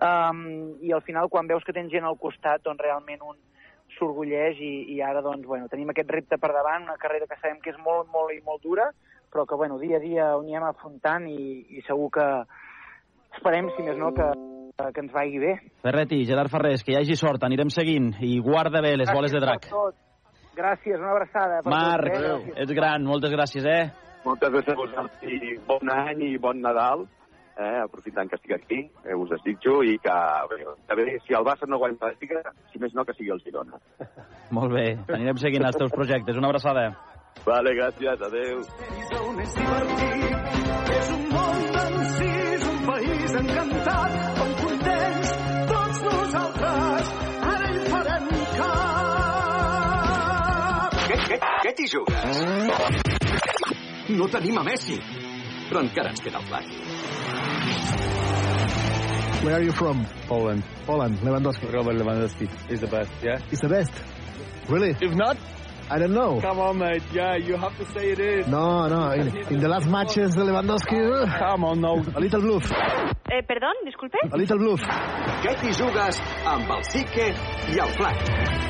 [0.00, 0.40] um,
[0.80, 3.36] i al final quan veus que tens gent al costat doncs realment un
[3.98, 7.60] s'orgulleix i, i ara doncs, bueno, tenim aquest repte per davant, una carrera que sabem
[7.64, 8.88] que és molt, molt i molt dura,
[9.32, 12.26] però que bueno, dia a dia ho anem afrontant i, i segur que
[13.36, 14.28] esperem, si més no, que,
[14.94, 15.54] que ens vagi bé.
[15.84, 19.42] Ferretti, Gerard Ferrés, que hi hagi sort, anirem seguint i guarda bé les boles de
[19.44, 19.68] drac.
[19.68, 19.96] tot.
[20.58, 21.60] Gràcies, una abraçada.
[21.62, 22.26] per Marc, tot, eh?
[22.26, 22.58] Gràcies.
[22.64, 23.84] ets gran, moltes gràcies, eh?
[24.24, 27.06] Moltes gràcies a vosaltres i bon any i bon Nadal.
[27.58, 30.16] Eh, aprofitant que estic aquí, eh, us desitjo i que,
[30.50, 33.32] bé, que bé, si el Barça no guanya la Lliga, si més no, que sigui
[33.34, 33.80] el Girona.
[34.58, 36.38] Molt bé, anirem seguint els teus projectes.
[36.38, 36.86] Una abraçada.
[37.46, 38.62] Vale, gràcies, adeu.
[40.98, 44.27] És un món d'encís, un país encantat,
[51.78, 52.14] t'hi jugues?
[54.10, 54.96] No tenim a Messi,
[55.68, 56.64] però encara ens queda el plat.
[59.44, 60.04] Where are you from?
[60.26, 60.64] Poland.
[60.86, 61.70] Poland, Lewandowski.
[61.72, 63.38] Robert Lewandowski is the best, yeah?
[63.52, 63.92] It's the best.
[64.68, 64.96] Really?
[65.00, 65.36] If not,
[65.90, 66.40] I don't know.
[66.40, 67.02] come on, mate.
[67.12, 68.46] Yeah, you have to say it is.
[68.46, 69.10] No, no.
[69.12, 71.00] In, in the last matches, Lewandowski.
[71.00, 71.94] uh, Come on, no.
[72.14, 72.70] A little bluff.
[73.30, 74.16] Eh, perdón, disculpe.
[74.30, 74.80] A little bluff.
[75.44, 77.28] Què t'hi jugues amb el Sique
[77.72, 78.16] i el Flac?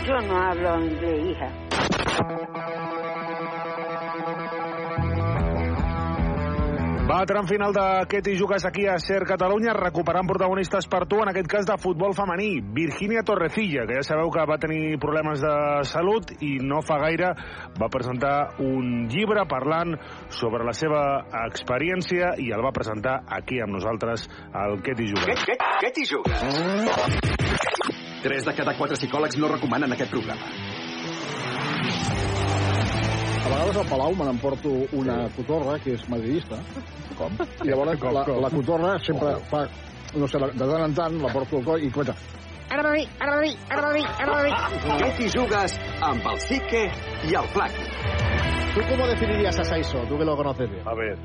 [0.06, 3.07] Yo no hablo inglés, hija.
[7.08, 11.30] Va, tram final d'aquest i jugues aquí a Ser Catalunya, recuperant protagonistes per tu, en
[11.30, 12.60] aquest cas de futbol femení.
[12.76, 15.54] Virginia Torrecilla, que ja sabeu que va tenir problemes de
[15.88, 17.30] salut i no fa gaire
[17.80, 19.96] va presentar un llibre parlant
[20.28, 25.16] sobre la seva experiència i el va presentar aquí amb nosaltres al Què t'hi Què,
[25.16, 25.48] jugues.
[25.48, 26.38] què, què t'hi jugues?
[28.20, 30.44] Tres de cada quatre psicòlegs no recomanen aquest programa.
[33.48, 36.58] A vegades al Palau me n'emporto una cotorra, que és madridista.
[37.18, 37.32] Com?
[37.64, 38.40] I llavors Com, la, com?
[38.44, 39.62] la cotorra sempre fa,
[40.16, 42.14] no sé, la- de tant en tant la porto al coll i comença...
[42.68, 44.50] Agradi, agradi, agradi, agradi.
[45.00, 46.82] Què t'hi jugues amb el Sique
[47.24, 47.72] i el Flac?
[48.74, 50.02] ¿Tú cómo definirías a Saiso?
[50.06, 50.86] Tú que lo conoces bien.
[50.86, 51.16] A ver,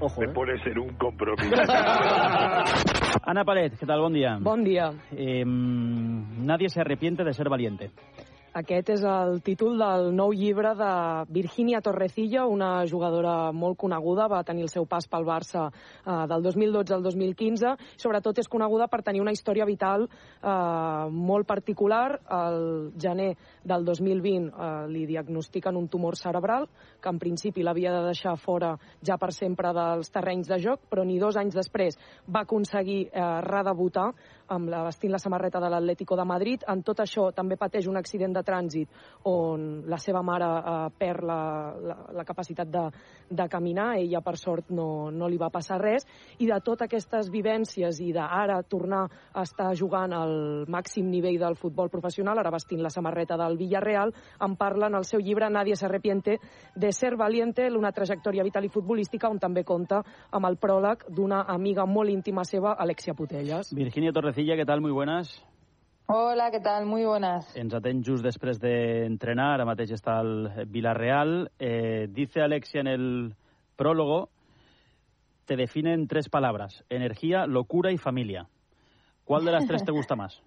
[0.00, 0.32] Ojo, me ¿eh?
[0.32, 1.54] pones en un compromiso.
[3.24, 4.00] Ana Palet, ¿qué tal?
[4.00, 4.38] Buen día.
[4.40, 4.90] Bon dia.
[5.12, 7.90] Eh, nadie se arrepiente de ser valiente.
[8.56, 10.90] Aquest és el títol del nou llibre de
[11.28, 16.46] Virginia Torrecilla, una jugadora molt coneguda, va tenir el seu pas pel Barça eh, del
[16.46, 17.74] 2012 al 2015.
[18.00, 20.54] Sobretot és coneguda per tenir una història vital eh,
[21.12, 22.16] molt particular.
[22.32, 26.64] El gener del 2020 eh, li diagnostiquen un tumor cerebral,
[26.96, 28.72] que en principi l'havia de deixar fora
[29.04, 33.28] ja per sempre dels terrenys de joc, però ni dos anys després va aconseguir eh,
[33.44, 34.14] redebutar
[34.48, 36.64] amb la, vestint la samarreta de l'Atlético de Madrid.
[36.68, 38.88] En tot això també pateix un accident de trànsit
[39.30, 41.40] on la seva mare eh, perd la,
[41.80, 42.84] la, la capacitat de,
[43.30, 43.94] de caminar.
[44.00, 46.06] Ella, per sort, no, no li va passar res.
[46.38, 51.56] I de totes aquestes vivències i d'ara tornar a estar jugant al màxim nivell del
[51.56, 55.76] futbol professional, ara vestint la samarreta del Villarreal, en parla en el seu llibre Nadie
[55.76, 56.38] se arrepiente
[56.74, 61.44] de ser valiente, una trajectòria vital i futbolística, on també compta amb el pròleg d'una
[61.52, 63.72] amiga molt íntima seva, Alexia Putelles.
[63.74, 64.82] Virginia Torrecilla, ¿qué tal?
[64.82, 65.42] Muy buenas.
[66.08, 66.84] Hola, ¿qué tal?
[66.84, 67.56] Muy buenas.
[67.56, 71.48] Ens atén just després d'entrenar, ara mateix està al Villarreal.
[71.56, 73.06] Eh, dice Alexia en el
[73.80, 74.28] prólogo,
[75.46, 78.46] te definen tres palabras, energía, locura y familia.
[79.24, 80.42] ¿Cuál de las tres te gusta más?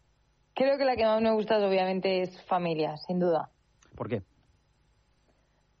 [0.54, 3.50] Creo que la que más me gusta obviamente es familia, sin duda.
[3.94, 4.22] ¿Por qué?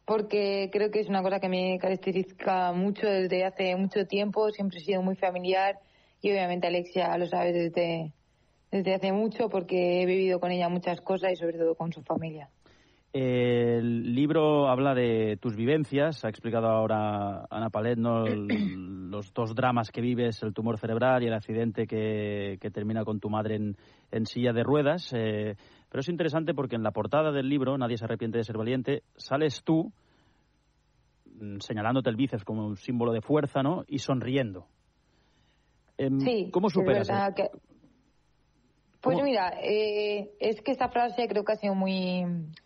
[0.04, 4.50] Porque creo que es una cosa que me caracteriza mucho desde hace mucho tiempo.
[4.50, 5.78] Siempre he sido muy familiar
[6.24, 8.12] y obviamente Alexia lo sabe desde,
[8.70, 12.02] desde hace mucho porque he vivido con ella muchas cosas y sobre todo con su
[12.02, 12.48] familia.
[13.12, 18.26] El libro habla de tus vivencias, ha explicado ahora Ana Palet, ¿no?
[18.26, 18.48] El-
[19.14, 23.20] los dos dramas que vives, el tumor cerebral y el accidente que, que termina con
[23.20, 23.76] tu madre en,
[24.10, 25.12] en silla de ruedas.
[25.14, 25.54] eh,
[25.88, 29.02] pero es interesante porque en la portada del libro, Nadie se arrepiente de ser valiente,
[29.16, 29.92] sales tú
[31.40, 33.84] mm, señalándote el bíceps como un símbolo de fuerza, ¿no?
[33.86, 34.66] Y sonriendo.
[35.98, 37.50] Em, Sí, ¿Cómo superas que-
[39.00, 39.26] Pues ¿Cómo?
[39.28, 42.24] mira, eh, es que esta frase creo que ha sido muy,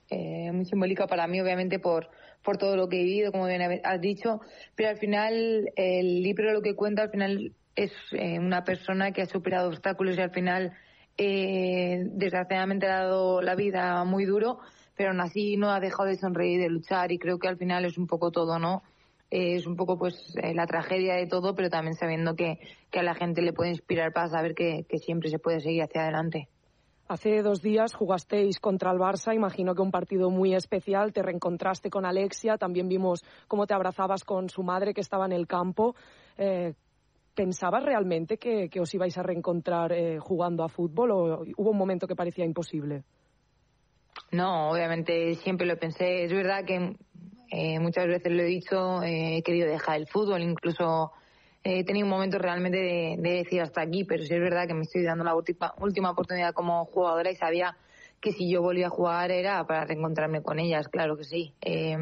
[0.09, 2.09] eh, muy simbólica para mí, obviamente, por,
[2.45, 4.41] por todo lo que he vivido, como bien has dicho,
[4.77, 9.23] pero al final el libro lo que cuenta al final es eh, una persona que
[9.23, 10.73] ha superado obstáculos y al final,
[11.17, 14.61] eh, desgraciadamente, ha dado la vida muy duro,
[14.97, 17.85] pero aún así no ha dejado de sonreír, de luchar y creo que al final
[17.85, 18.85] es un poco todo, ¿no?
[19.31, 22.59] Eh, es un poco pues eh, la tragedia de todo, pero también sabiendo que,
[22.91, 25.83] que a la gente le puede inspirar para saber que, que siempre se puede seguir
[25.83, 26.49] hacia adelante.
[27.09, 31.89] Hace dos días jugasteis contra el Barça, imagino que un partido muy especial, te reencontraste
[31.89, 35.95] con Alexia, también vimos cómo te abrazabas con su madre que estaba en el campo.
[36.37, 36.75] Eh,
[37.35, 41.79] ¿Pensabas realmente que, que os ibais a reencontrar eh, jugando a fútbol o hubo un
[41.79, 43.05] momento que parecía imposible?
[44.33, 46.25] No, obviamente siempre lo pensé.
[46.25, 46.97] Es verdad que
[47.51, 51.13] eh, muchas veces lo he dicho, eh, he querido dejar el fútbol, incluso
[51.65, 54.67] eh, he tenido un momento realmente de, de decir hasta aquí, pero sí es verdad
[54.67, 57.77] que me estoy dando la última, última oportunidad como jugadora y sabía
[58.21, 61.55] que si yo volvía a jugar era para reencontrarme con ellas, claro que sí.
[61.61, 61.97] Eh,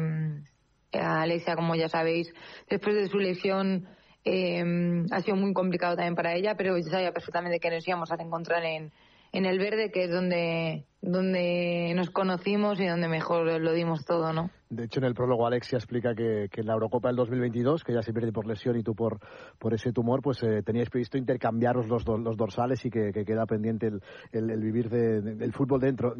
[0.91, 2.33] Alexia, como ya sabéis,
[2.69, 3.87] después de su lesión
[4.23, 8.11] eh, ha sido muy complicado también para ella, pero yo sabía perfectamente que nos íbamos
[8.11, 8.91] a reencontrar en,
[9.37, 14.33] en el verde, que es donde, donde nos conocimos y donde mejor lo dimos todo,
[14.33, 14.49] ¿no?
[14.69, 17.93] De hecho, en el prólogo Alexia explica que, que en la Eurocopa del 2022, que
[17.93, 19.19] ya se pierde por lesión y tú por,
[19.59, 23.45] por ese tumor, pues eh, teníais previsto intercambiaros los, los dorsales y que, que queda
[23.45, 24.01] pendiente el,
[24.33, 26.13] el- el vivir de- del fútbol dentro.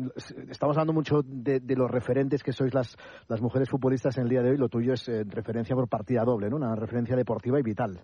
[0.49, 2.95] Estamos hablando mucho de, de los referentes que sois las,
[3.28, 4.57] las mujeres futbolistas en el día de hoy.
[4.57, 6.55] Lo tuyo es eh, referencia por partida doble, ¿no?
[6.55, 7.99] Una referencia deportiva y vital.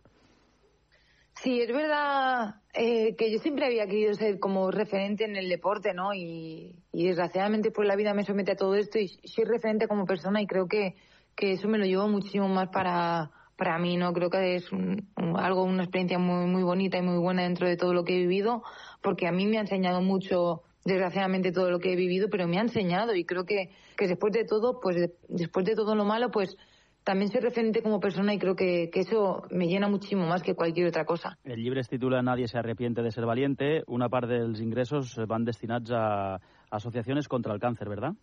[1.44, 5.94] Sí, es verdad eh, que yo siempre había querido ser como referente en el deporte,
[5.94, 6.14] ¿no?
[6.14, 10.06] Y, y desgraciadamente pues la vida me somete a todo esto y soy referente como
[10.06, 10.96] persona y creo que,
[11.36, 14.14] que eso me lo llevo muchísimo más para, para mí, ¿no?
[14.14, 17.76] Creo que es un- algo, una experiencia muy, muy bonita y muy buena dentro de
[17.76, 18.64] todo lo que he vivido,
[19.02, 22.58] porque a mí me ha enseñado mucho, desgraciadamente, todo lo que he vivido, pero me
[22.58, 26.06] ha enseñado y creo que, que después de todo, pues de- después de todo lo
[26.06, 26.56] malo, pues
[27.04, 30.56] también soy referente como persona y creo que, que eso me llena muchísimo más que
[30.56, 31.38] cualquier otra cosa.
[31.44, 33.84] El llibre es titula Nadie se arrepiente de ser valiente.
[33.88, 36.40] Una part dels ingressos van destinats a
[36.72, 38.14] associaciones contra el cáncer, ¿verdad?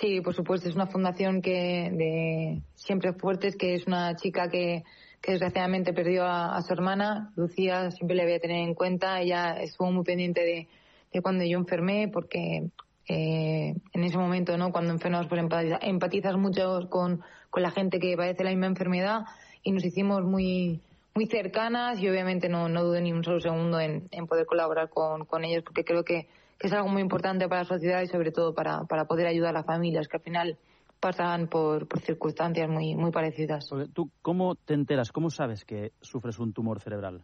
[0.00, 4.82] Sí, por supuesto, es una fundación que de Siempre Fuertes, que es una chica que,
[5.22, 9.20] que desgraciadamente perdió a, a su hermana, Lucía, siempre le voy a tener en cuenta,
[9.20, 10.68] ella estuvo muy pendiente de,
[11.12, 12.68] de cuando yo enfermé, porque
[13.08, 14.72] eh, en ese momento, ¿no?
[14.72, 17.22] Cuando enfermas, pues empatiza- empatizas mucho con,
[17.56, 19.24] con la gente que padece la misma enfermedad
[19.62, 20.82] y nos hicimos muy
[21.14, 24.90] muy cercanas y obviamente no, no dudo ni un solo segundo en, en poder colaborar
[24.90, 26.28] con, con ellos porque creo que,
[26.60, 29.60] es algo muy importante para la sociedad y sobre todo para, para poder ayudar a
[29.60, 30.58] las familias que al final
[31.00, 33.70] pasan por, por circunstancias muy, muy parecidas.
[33.94, 37.22] ¿Tú cómo te enteras, cómo sabes que sufres un tumor cerebral?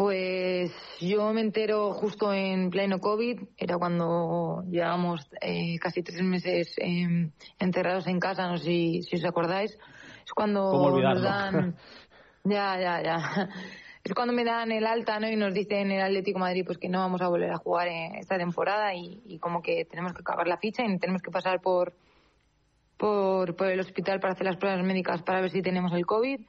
[0.00, 6.72] Pues yo me entero justo en pleno COVID, era cuando llevábamos eh, casi tres meses
[6.78, 9.72] eh, encerrados en casa, no sé si, si os acordáis.
[10.24, 11.76] Es cuando nos dan...
[12.44, 13.48] Ya, ya, ya.
[14.02, 15.28] Es cuando me dan el alta, ¿no?
[15.28, 17.88] Y nos dicen el Atlético de Madrid pues que no vamos a volver a jugar
[17.88, 21.30] en esta temporada y, y como que tenemos que acabar la ficha y tenemos que
[21.30, 21.92] pasar por,
[22.96, 26.40] por, por el hospital para hacer las pruebas médicas para ver si tenemos el COVID.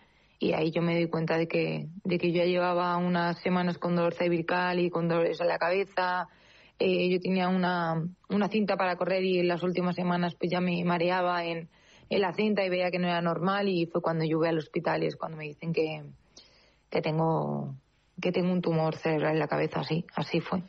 [0.41, 3.77] Y ahí yo me doy cuenta de que, de que yo ya llevaba unas semanas
[3.77, 6.29] con dolor cervical y con dolores en la cabeza.
[6.79, 10.59] Eh, yo tenía una, una cinta para correr y en las últimas semanas pues ya
[10.59, 11.69] me mareaba en,
[12.09, 14.57] en la cinta y veía que no era normal y fue cuando yo voy al
[14.57, 16.05] hospital y es cuando me dicen que,
[16.89, 17.75] que tengo
[18.19, 20.63] que tengo un tumor cerebral en la cabeza, así, así fue.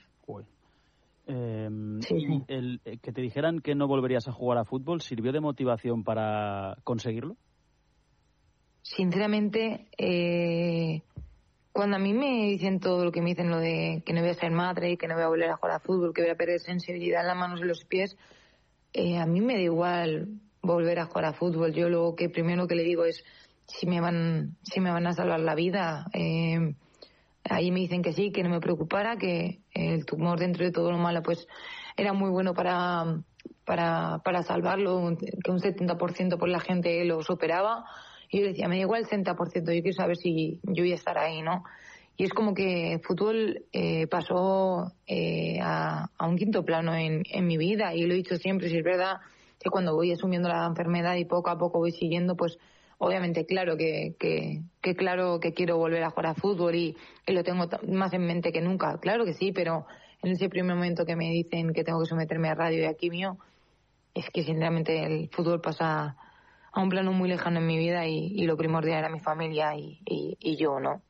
[1.26, 1.70] Eh,
[2.00, 2.42] Sí.
[2.48, 6.04] el, eh, que te dijeran que no volverías a jugar a fútbol, ¿sirvió de motivación
[6.04, 7.36] para conseguirlo?
[8.82, 11.02] Sinceramente, eh,
[11.72, 14.30] cuando a mí me dicen todo lo que me dicen, lo de que no voy
[14.30, 16.36] a ser madre, que no voy a volver a jugar a fútbol, que voy a
[16.36, 18.16] perder sensibilidad en las manos y los pies,
[18.92, 20.28] eh, a mí me da igual
[20.60, 21.72] volver a jugar a fútbol.
[21.72, 23.24] Yo lo que primero que le digo es
[23.66, 26.06] si me van, si me van a salvar la vida.
[26.12, 26.74] Eh,
[27.44, 30.90] ahí me dicen que sí, que no me preocupara, que el tumor dentro de todo
[30.90, 31.46] lo malo pues
[31.96, 33.22] era muy bueno para,
[33.64, 37.84] para, para salvarlo, que un 70% por la gente lo superaba.
[38.32, 40.96] Y yo decía, me da igual el 60%, yo quiero saber si yo voy a
[40.96, 41.64] estar ahí, ¿no?
[42.16, 47.46] Y es como que el fútbol eh, pasó eh, a, un quinto plano en, en
[47.46, 49.18] mi vida y lo he dicho siempre, si es verdad
[49.60, 52.58] que cuando voy asumiendo la enfermedad y poco a poco voy siguiendo, pues
[52.96, 54.14] obviamente claro que,
[54.96, 58.50] claro que quiero volver a jugar a fútbol y, y lo tengo más en mente
[58.50, 59.86] que nunca, claro que sí, pero
[60.22, 62.94] en ese primer momento que me dicen que tengo que someterme a radio y a
[62.94, 63.36] quimio,
[64.14, 66.16] es que sinceramente el fútbol pasa
[66.72, 69.76] a un plano muy lejano en mi vida y, y lo primordial era mi familia
[69.76, 71.02] y, y, y yo, ¿no?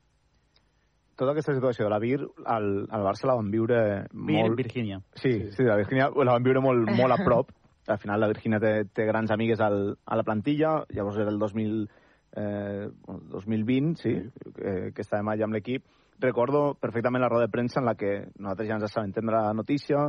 [1.15, 3.79] tota aquesta situació de la Vir, al, al Barça la van viure
[4.11, 4.57] Vir, molt...
[4.57, 5.01] Virgínia.
[5.15, 7.51] Sí, sí, la Virgínia la van viure molt, molt a prop.
[7.87, 11.39] Al final la Virgínia té, té grans amigues al, a la plantilla, llavors era el
[11.39, 11.81] 2000,
[12.39, 12.87] eh,
[13.33, 14.13] 2020, sí,
[14.55, 15.85] eh, que estàvem allà amb l'equip.
[16.23, 19.53] Recordo perfectament la roda de premsa en la que nosaltres ja ens assabentem de la
[19.53, 20.07] notícia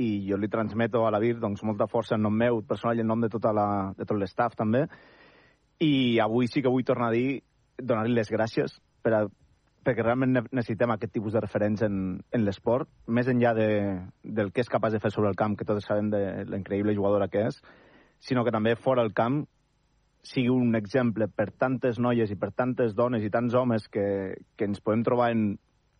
[0.00, 3.04] i jo li transmeto a la Vir doncs, molta força en nom meu personal i
[3.04, 4.86] en nom de, tota la, de tot l'estaf també.
[5.80, 7.42] I avui sí que vull tornar a dir,
[7.76, 9.20] donar-li les gràcies per a,
[9.84, 13.68] perquè realment ne- necessitem aquest tipus de referents en, en l'esport, més enllà de,
[14.24, 17.28] del que és capaç de fer sobre el camp, que tots sabem de l'increïble jugadora
[17.32, 17.60] que és,
[18.20, 19.42] sinó que també fora el camp
[20.24, 24.68] sigui un exemple per tantes noies i per tantes dones i tants homes que, que
[24.68, 25.54] ens podem trobar en,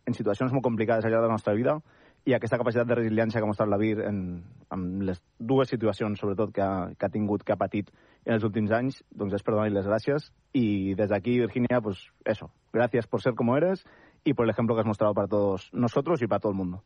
[0.05, 1.79] en situacions molt complicades al llarg de la nostra vida
[2.25, 4.43] i aquesta capacitat de resiliència que ha mostrat la Vir en,
[4.73, 7.89] en les dues situacions, sobretot, que ha, que ha tingut, que ha patit
[8.25, 10.29] en els últims anys, doncs és per donar-li les gràcies.
[10.53, 13.85] Y desde aquí, Virginia, pues eso, gracias por ser como eres
[14.23, 16.83] y por el ejemplo que has mostrado para todos nosotros y para todo el mundo.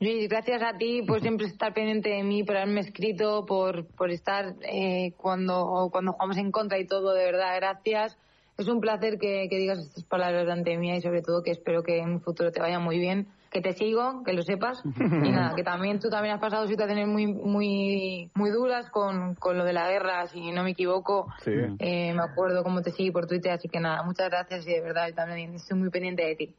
[0.00, 4.10] Luis, gracias a ti por siempre estar pendiente de mí, por haberme escrito, por, por
[4.10, 8.16] estar eh, cuando, cuando jugamos en contra y todo, de verdad, gracias.
[8.56, 11.82] Es un placer que, que digas estas palabras delante mía y sobre todo que espero
[11.82, 14.82] que en un futuro te vaya muy bien, que te sigo, que lo sepas.
[15.28, 19.58] Y nada, que también tú también has pasado situaciones muy muy muy duras con, con
[19.58, 21.26] lo de la guerra, si no me equivoco.
[21.42, 21.52] Sí.
[21.78, 24.80] Eh, me acuerdo cómo te seguí por Twitter, así que nada, muchas gracias y de
[24.80, 26.54] verdad yo también estoy muy pendiente de ti.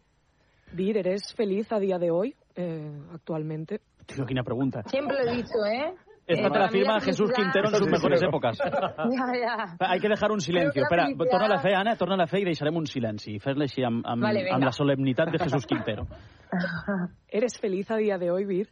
[0.71, 3.81] Vir, ¿eres feliz a día de hoy, eh, actualmente?
[4.05, 4.83] Tío, quina pregunta.
[4.83, 5.93] Siempre lo he dicho, ¿eh?
[6.29, 8.57] Esta Eh, te la firma la Jesús Quintero en sus mejores épocas.
[8.69, 9.77] Ja, ja.
[9.79, 10.83] Hay que dejar un silencio.
[10.83, 13.39] La Espera, torna a fer, Anna, torna a fer i deixarem un silenci.
[13.41, 16.05] Fes-la així amb, amb, Vale, amb la solemnitat de Jesús Quintero.
[17.27, 18.69] ¿Eres feliz a día de hoy, Vir?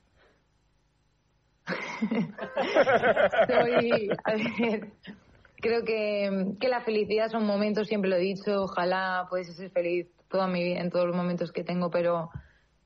[3.47, 4.93] Soy, a ver,
[5.57, 10.07] creo que, que la felicidad son momentos, siempre lo he dicho, ojalá pudiese ser feliz
[10.30, 12.30] toda mi vida, en todos los momentos que tengo, pero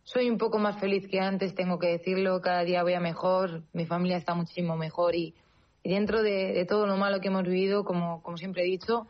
[0.04, 3.64] soy un poco más feliz que antes, tengo que decirlo, cada día voy a mejor,
[3.74, 5.36] mi familia está muchísimo mejor y,
[5.84, 9.08] y dentro de, de todo lo malo que hemos vivido, como, como siempre he dicho,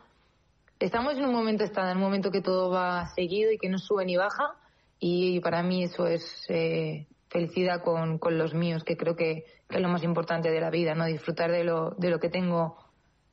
[0.79, 3.77] estamos en un momento estable, en un momento que todo va seguido y que no
[3.77, 4.57] sube ni baja
[5.03, 9.77] y para mí eso es eh, felicidad con, con los míos, que creo que, que
[9.77, 11.05] es lo más importante de la vida, ¿no?
[11.05, 12.77] Disfrutar de lo, de lo que tengo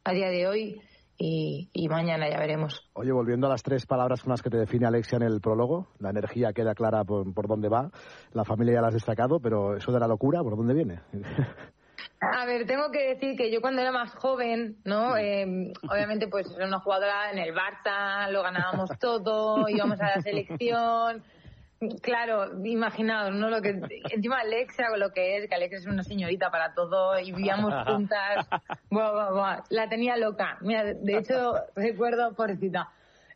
[0.02, 0.80] a día de hoy
[1.18, 2.88] y, y mañana ya veremos.
[2.94, 5.88] Oye, volviendo a las tres palabras con las que te define Alexia en el prólogo,
[5.98, 7.90] la energía queda clara por, por dónde va,
[8.32, 11.00] la familia ya la has destacado, pero eso de la locura, ¿por dónde viene?
[12.20, 15.16] A ver, tengo que decir que yo cuando era más joven, ¿no?
[15.16, 20.22] Eh, obviamente, pues era una jugadora en el Barça, lo ganábamos todo, íbamos a la
[20.22, 21.22] selección.
[22.02, 23.50] Claro, imaginaos, ¿no?
[23.50, 27.30] Lo que, encima Alexia, lo que es, que Alexia es una señorita para todo y
[27.30, 28.48] vivíamos juntas.
[28.90, 29.62] Buah, buah, buah.
[29.70, 30.58] La tenía loca.
[30.60, 32.88] Mira, de hecho, recuerdo, pobrecita.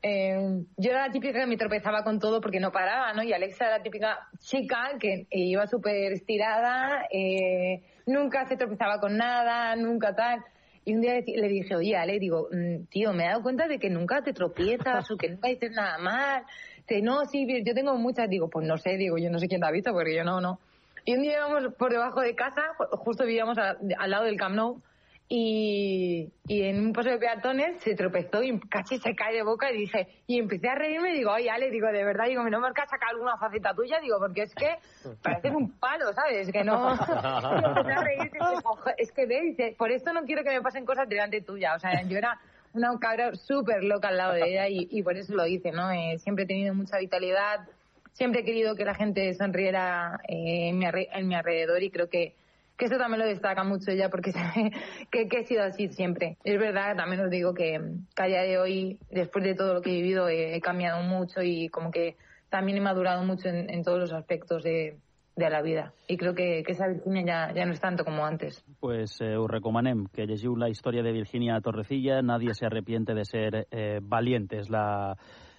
[0.03, 3.23] Eh, yo era la típica que me tropezaba con todo porque no paraba, ¿no?
[3.23, 9.17] Y Alexa era la típica chica que iba súper estirada, eh, nunca se tropezaba con
[9.17, 10.45] nada, nunca tal.
[10.85, 13.79] Y un día le dije, oye, Ale, digo, mm, tío, me he dado cuenta de
[13.79, 16.43] que nunca te tropiezas o que nunca dices nada mal.
[16.89, 18.29] Dice, no, sí, yo tengo muchas.
[18.29, 20.41] Digo, pues no sé, digo, yo no sé quién te ha visto porque yo no,
[20.41, 20.59] no.
[21.05, 24.55] Y un día íbamos por debajo de casa, ju- justo vivíamos al lado del Camp
[24.57, 24.81] Nou,
[25.29, 29.73] y, y en un paso de peatones se tropezó y casi se cae de boca
[29.73, 32.61] y dije, y empecé a reírme y digo, oye, Ale, digo, de verdad, digo, ¿no
[32.61, 33.99] me has sacado alguna faceta tuya?
[34.01, 34.77] Digo, porque es que
[35.23, 36.53] pareces un palo, ¿sabes?
[36.53, 36.93] Que no...
[36.93, 40.61] Empecé a reír y "Ojo, es que ve, dice, por esto no quiero que me
[40.61, 41.75] pasen cosas delante tuya.
[41.75, 42.39] O sea, yo era
[42.75, 45.91] una cabra súper loca al lado de ella y, y por eso lo hice, ¿no?
[45.91, 47.67] Eh, siempre he tenido mucha vitalidad,
[48.13, 52.09] siempre he querido que la gente sonriera eh, en, mi en mi alrededor y creo
[52.09, 52.35] que,
[52.83, 54.33] que eso también lo destaca mucho ella porque
[55.13, 56.37] que, que he sido así siempre.
[56.43, 57.81] Es verdad, también os digo que,
[58.17, 61.01] que a día de hoy, después de todo lo que he vivido, he, he cambiado
[61.05, 62.17] mucho y como que
[62.51, 64.97] también he madurado mucho en, en todos los aspectos de,
[65.37, 65.93] de la vida.
[66.09, 68.65] Y creo que, que esa Virginia ya, ya no es tanto como antes.
[68.81, 73.25] Pues eh, us recomanem que llegiu la història de Virginia Torrecilla, Nadie se arrepiente de
[73.25, 74.59] ser eh, valiente.
[74.59, 75.15] És la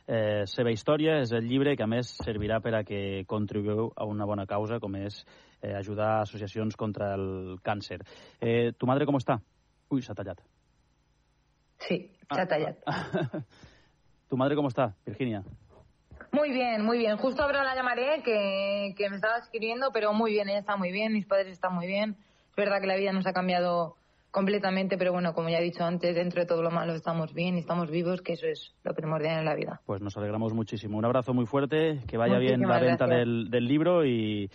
[0.07, 4.03] eh, seva història, és el llibre que a més servirà per a que contribuïu a
[4.03, 5.23] una bona causa com és
[5.63, 8.03] eh, ajudar associacions contra el càncer.
[8.41, 9.39] Eh, tu madre com està?
[9.89, 10.43] Ui, s'ha tallat.
[11.87, 12.77] Sí, se ha tallado.
[14.29, 15.43] Tu madre com està, Virginia?
[16.31, 17.17] Muy bien, muy bien.
[17.17, 20.91] Justo ahora la llamaré, que, que me estaba escribiendo, pero muy bien, ella está muy
[20.91, 22.15] bien, mis padres están muy bien.
[22.49, 23.95] Es verdad que la vida nos ha cambiado
[24.31, 27.57] completamente, pero bueno, como ya he dicho antes, dentro de todo lo malo estamos bien
[27.57, 29.81] y estamos vivos, que eso es lo primordial en la vida.
[29.85, 30.97] Pues nos alegramos muchísimo.
[30.97, 34.49] Un abrazo muy fuerte, que vaya bien la Muchísimas venta del, del libro y,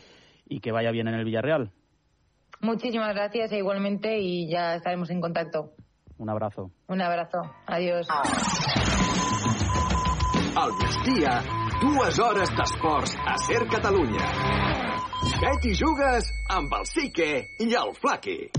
[0.49, 1.71] y que vaya bien en el Villarreal.
[2.61, 5.73] Muchísimas gracias e igualmente y ya estaremos en contacto.
[6.19, 6.73] Un abrazo.
[6.89, 7.43] Un abrazo.
[7.67, 8.09] Adiós.
[10.57, 11.43] Al migdia,
[11.81, 14.27] dues hores d'esports a Ser Catalunya.
[15.39, 18.58] Bet i jugues amb el Sique i el Flaqui.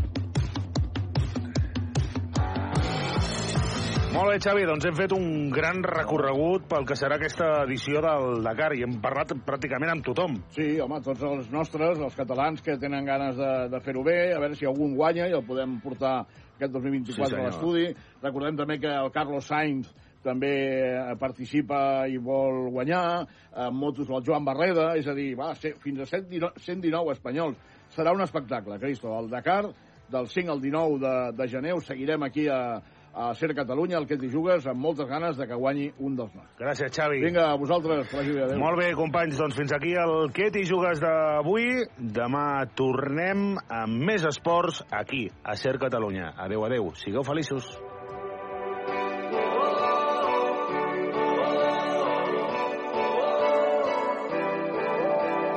[4.20, 8.41] Molt bé, Xavi, doncs hem fet un gran recorregut pel que serà aquesta edició del
[8.43, 10.36] Dakar i hem parlat pràcticament amb tothom.
[10.51, 14.41] Sí, home, tots els nostres, els catalans que tenen ganes de, de fer-ho bé, a
[14.43, 16.17] veure si algun guanya i el podem portar
[16.57, 17.88] aquest 2024 Sí, a l'estudi.
[18.26, 19.88] Recordem també que el Carlos Sainz
[20.28, 20.51] també
[20.89, 21.80] eh, participa
[22.11, 23.24] i vol guanyar,
[23.55, 27.63] en motos el Joan Barreda, és a dir, va, ser, fins a 119, 119 espanyols.
[27.95, 29.15] Serà un espectacle, Cristo.
[29.15, 29.63] El Dakar,
[30.11, 32.82] del 5 al 19 de, de gener, us seguirem aquí a,
[33.14, 36.34] a Ser Catalunya, el que t'hi jugues, amb moltes ganes de que guanyi un dels
[36.36, 36.55] nostres.
[36.60, 37.22] Gràcies, Xavi.
[37.24, 38.43] Vinga, a vosaltres, que bé.
[38.45, 38.60] Adéu.
[38.62, 41.86] Molt bé, companys, doncs fins aquí el Què t'hi jugues d'avui.
[41.97, 46.34] Demà tornem amb més esports aquí, a Ser Catalunya.
[46.38, 46.91] Adeu, adeu.
[46.95, 47.68] Sigueu feliços.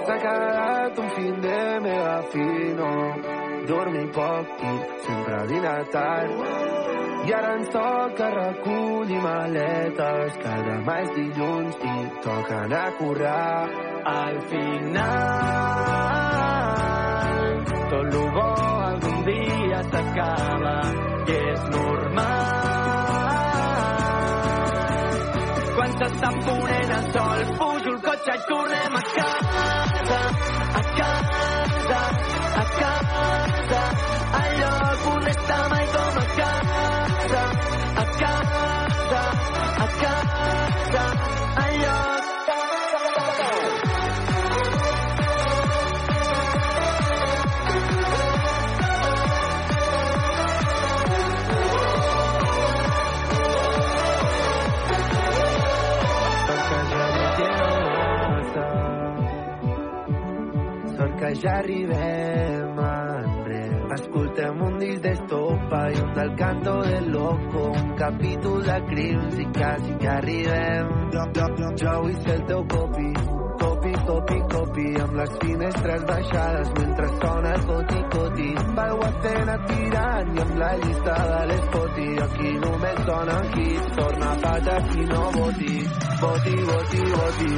[0.07, 2.91] S'ha quedat un fin de mega fino,
[3.71, 4.75] dormir poc i
[5.07, 7.02] sempre dinar tard.
[7.23, 11.93] I ara ens toca recollir maletes, que demà és dilluns i
[12.25, 13.69] toca anar a currar.
[14.13, 15.03] Al final,
[17.93, 18.49] tot lo bo
[18.89, 20.77] algun dia s'acaba
[21.29, 22.51] i és normal.
[25.77, 30.21] Quan s'està ponent el sol, pujo el cotxe i tornem a casa,
[30.81, 32.03] a casa,
[32.65, 33.83] a casa,
[34.43, 35.61] al lloc on està
[61.41, 63.63] ja arribem enrere.
[63.95, 69.47] Escoltem un disc d'estopa i un del canto del loco, un capítol de crims i
[69.53, 70.93] quasi que arribem.
[71.13, 73.02] Jo, jo, jo, jo vull ser el teu copi,
[74.13, 78.49] copi, topi-copi amb les finestres baixades mentre sona el coti-coti.
[78.77, 82.09] L'aigua escena tirant i amb la llista de l'espoti.
[82.27, 85.77] Aquí només sona hit, torna pata qui no voti.
[86.23, 87.53] Voti, voti, voti.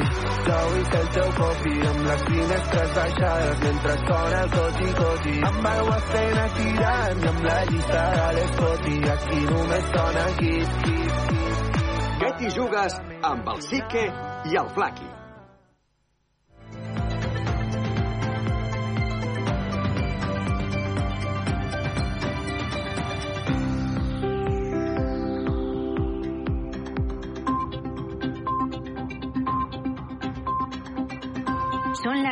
[0.44, 5.36] Jo vull ser el teu copi amb les finestres baixades mentre sona el coti-coti.
[5.50, 8.96] Amb aigua escena tirant i amb la llista de l'espoti.
[9.16, 11.82] Aquí només sona hit, hit, hit.
[12.22, 13.02] Què t'hi jugues
[13.32, 14.08] amb el Sique
[14.52, 15.13] i el Flaqui?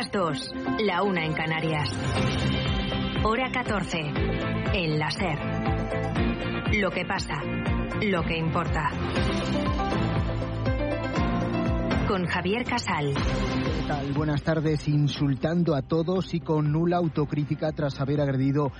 [0.03, 1.89] Las 2, la una en Canarias.
[3.23, 3.99] Hora 14,
[4.73, 5.39] en la SER.
[6.79, 7.35] Lo que pasa,
[8.01, 8.89] lo que importa.
[12.07, 13.13] Con Javier Casal.
[14.15, 14.87] Buenas tardes.
[14.87, 18.71] Insultando a todos y con nula autocrítica tras haber agredido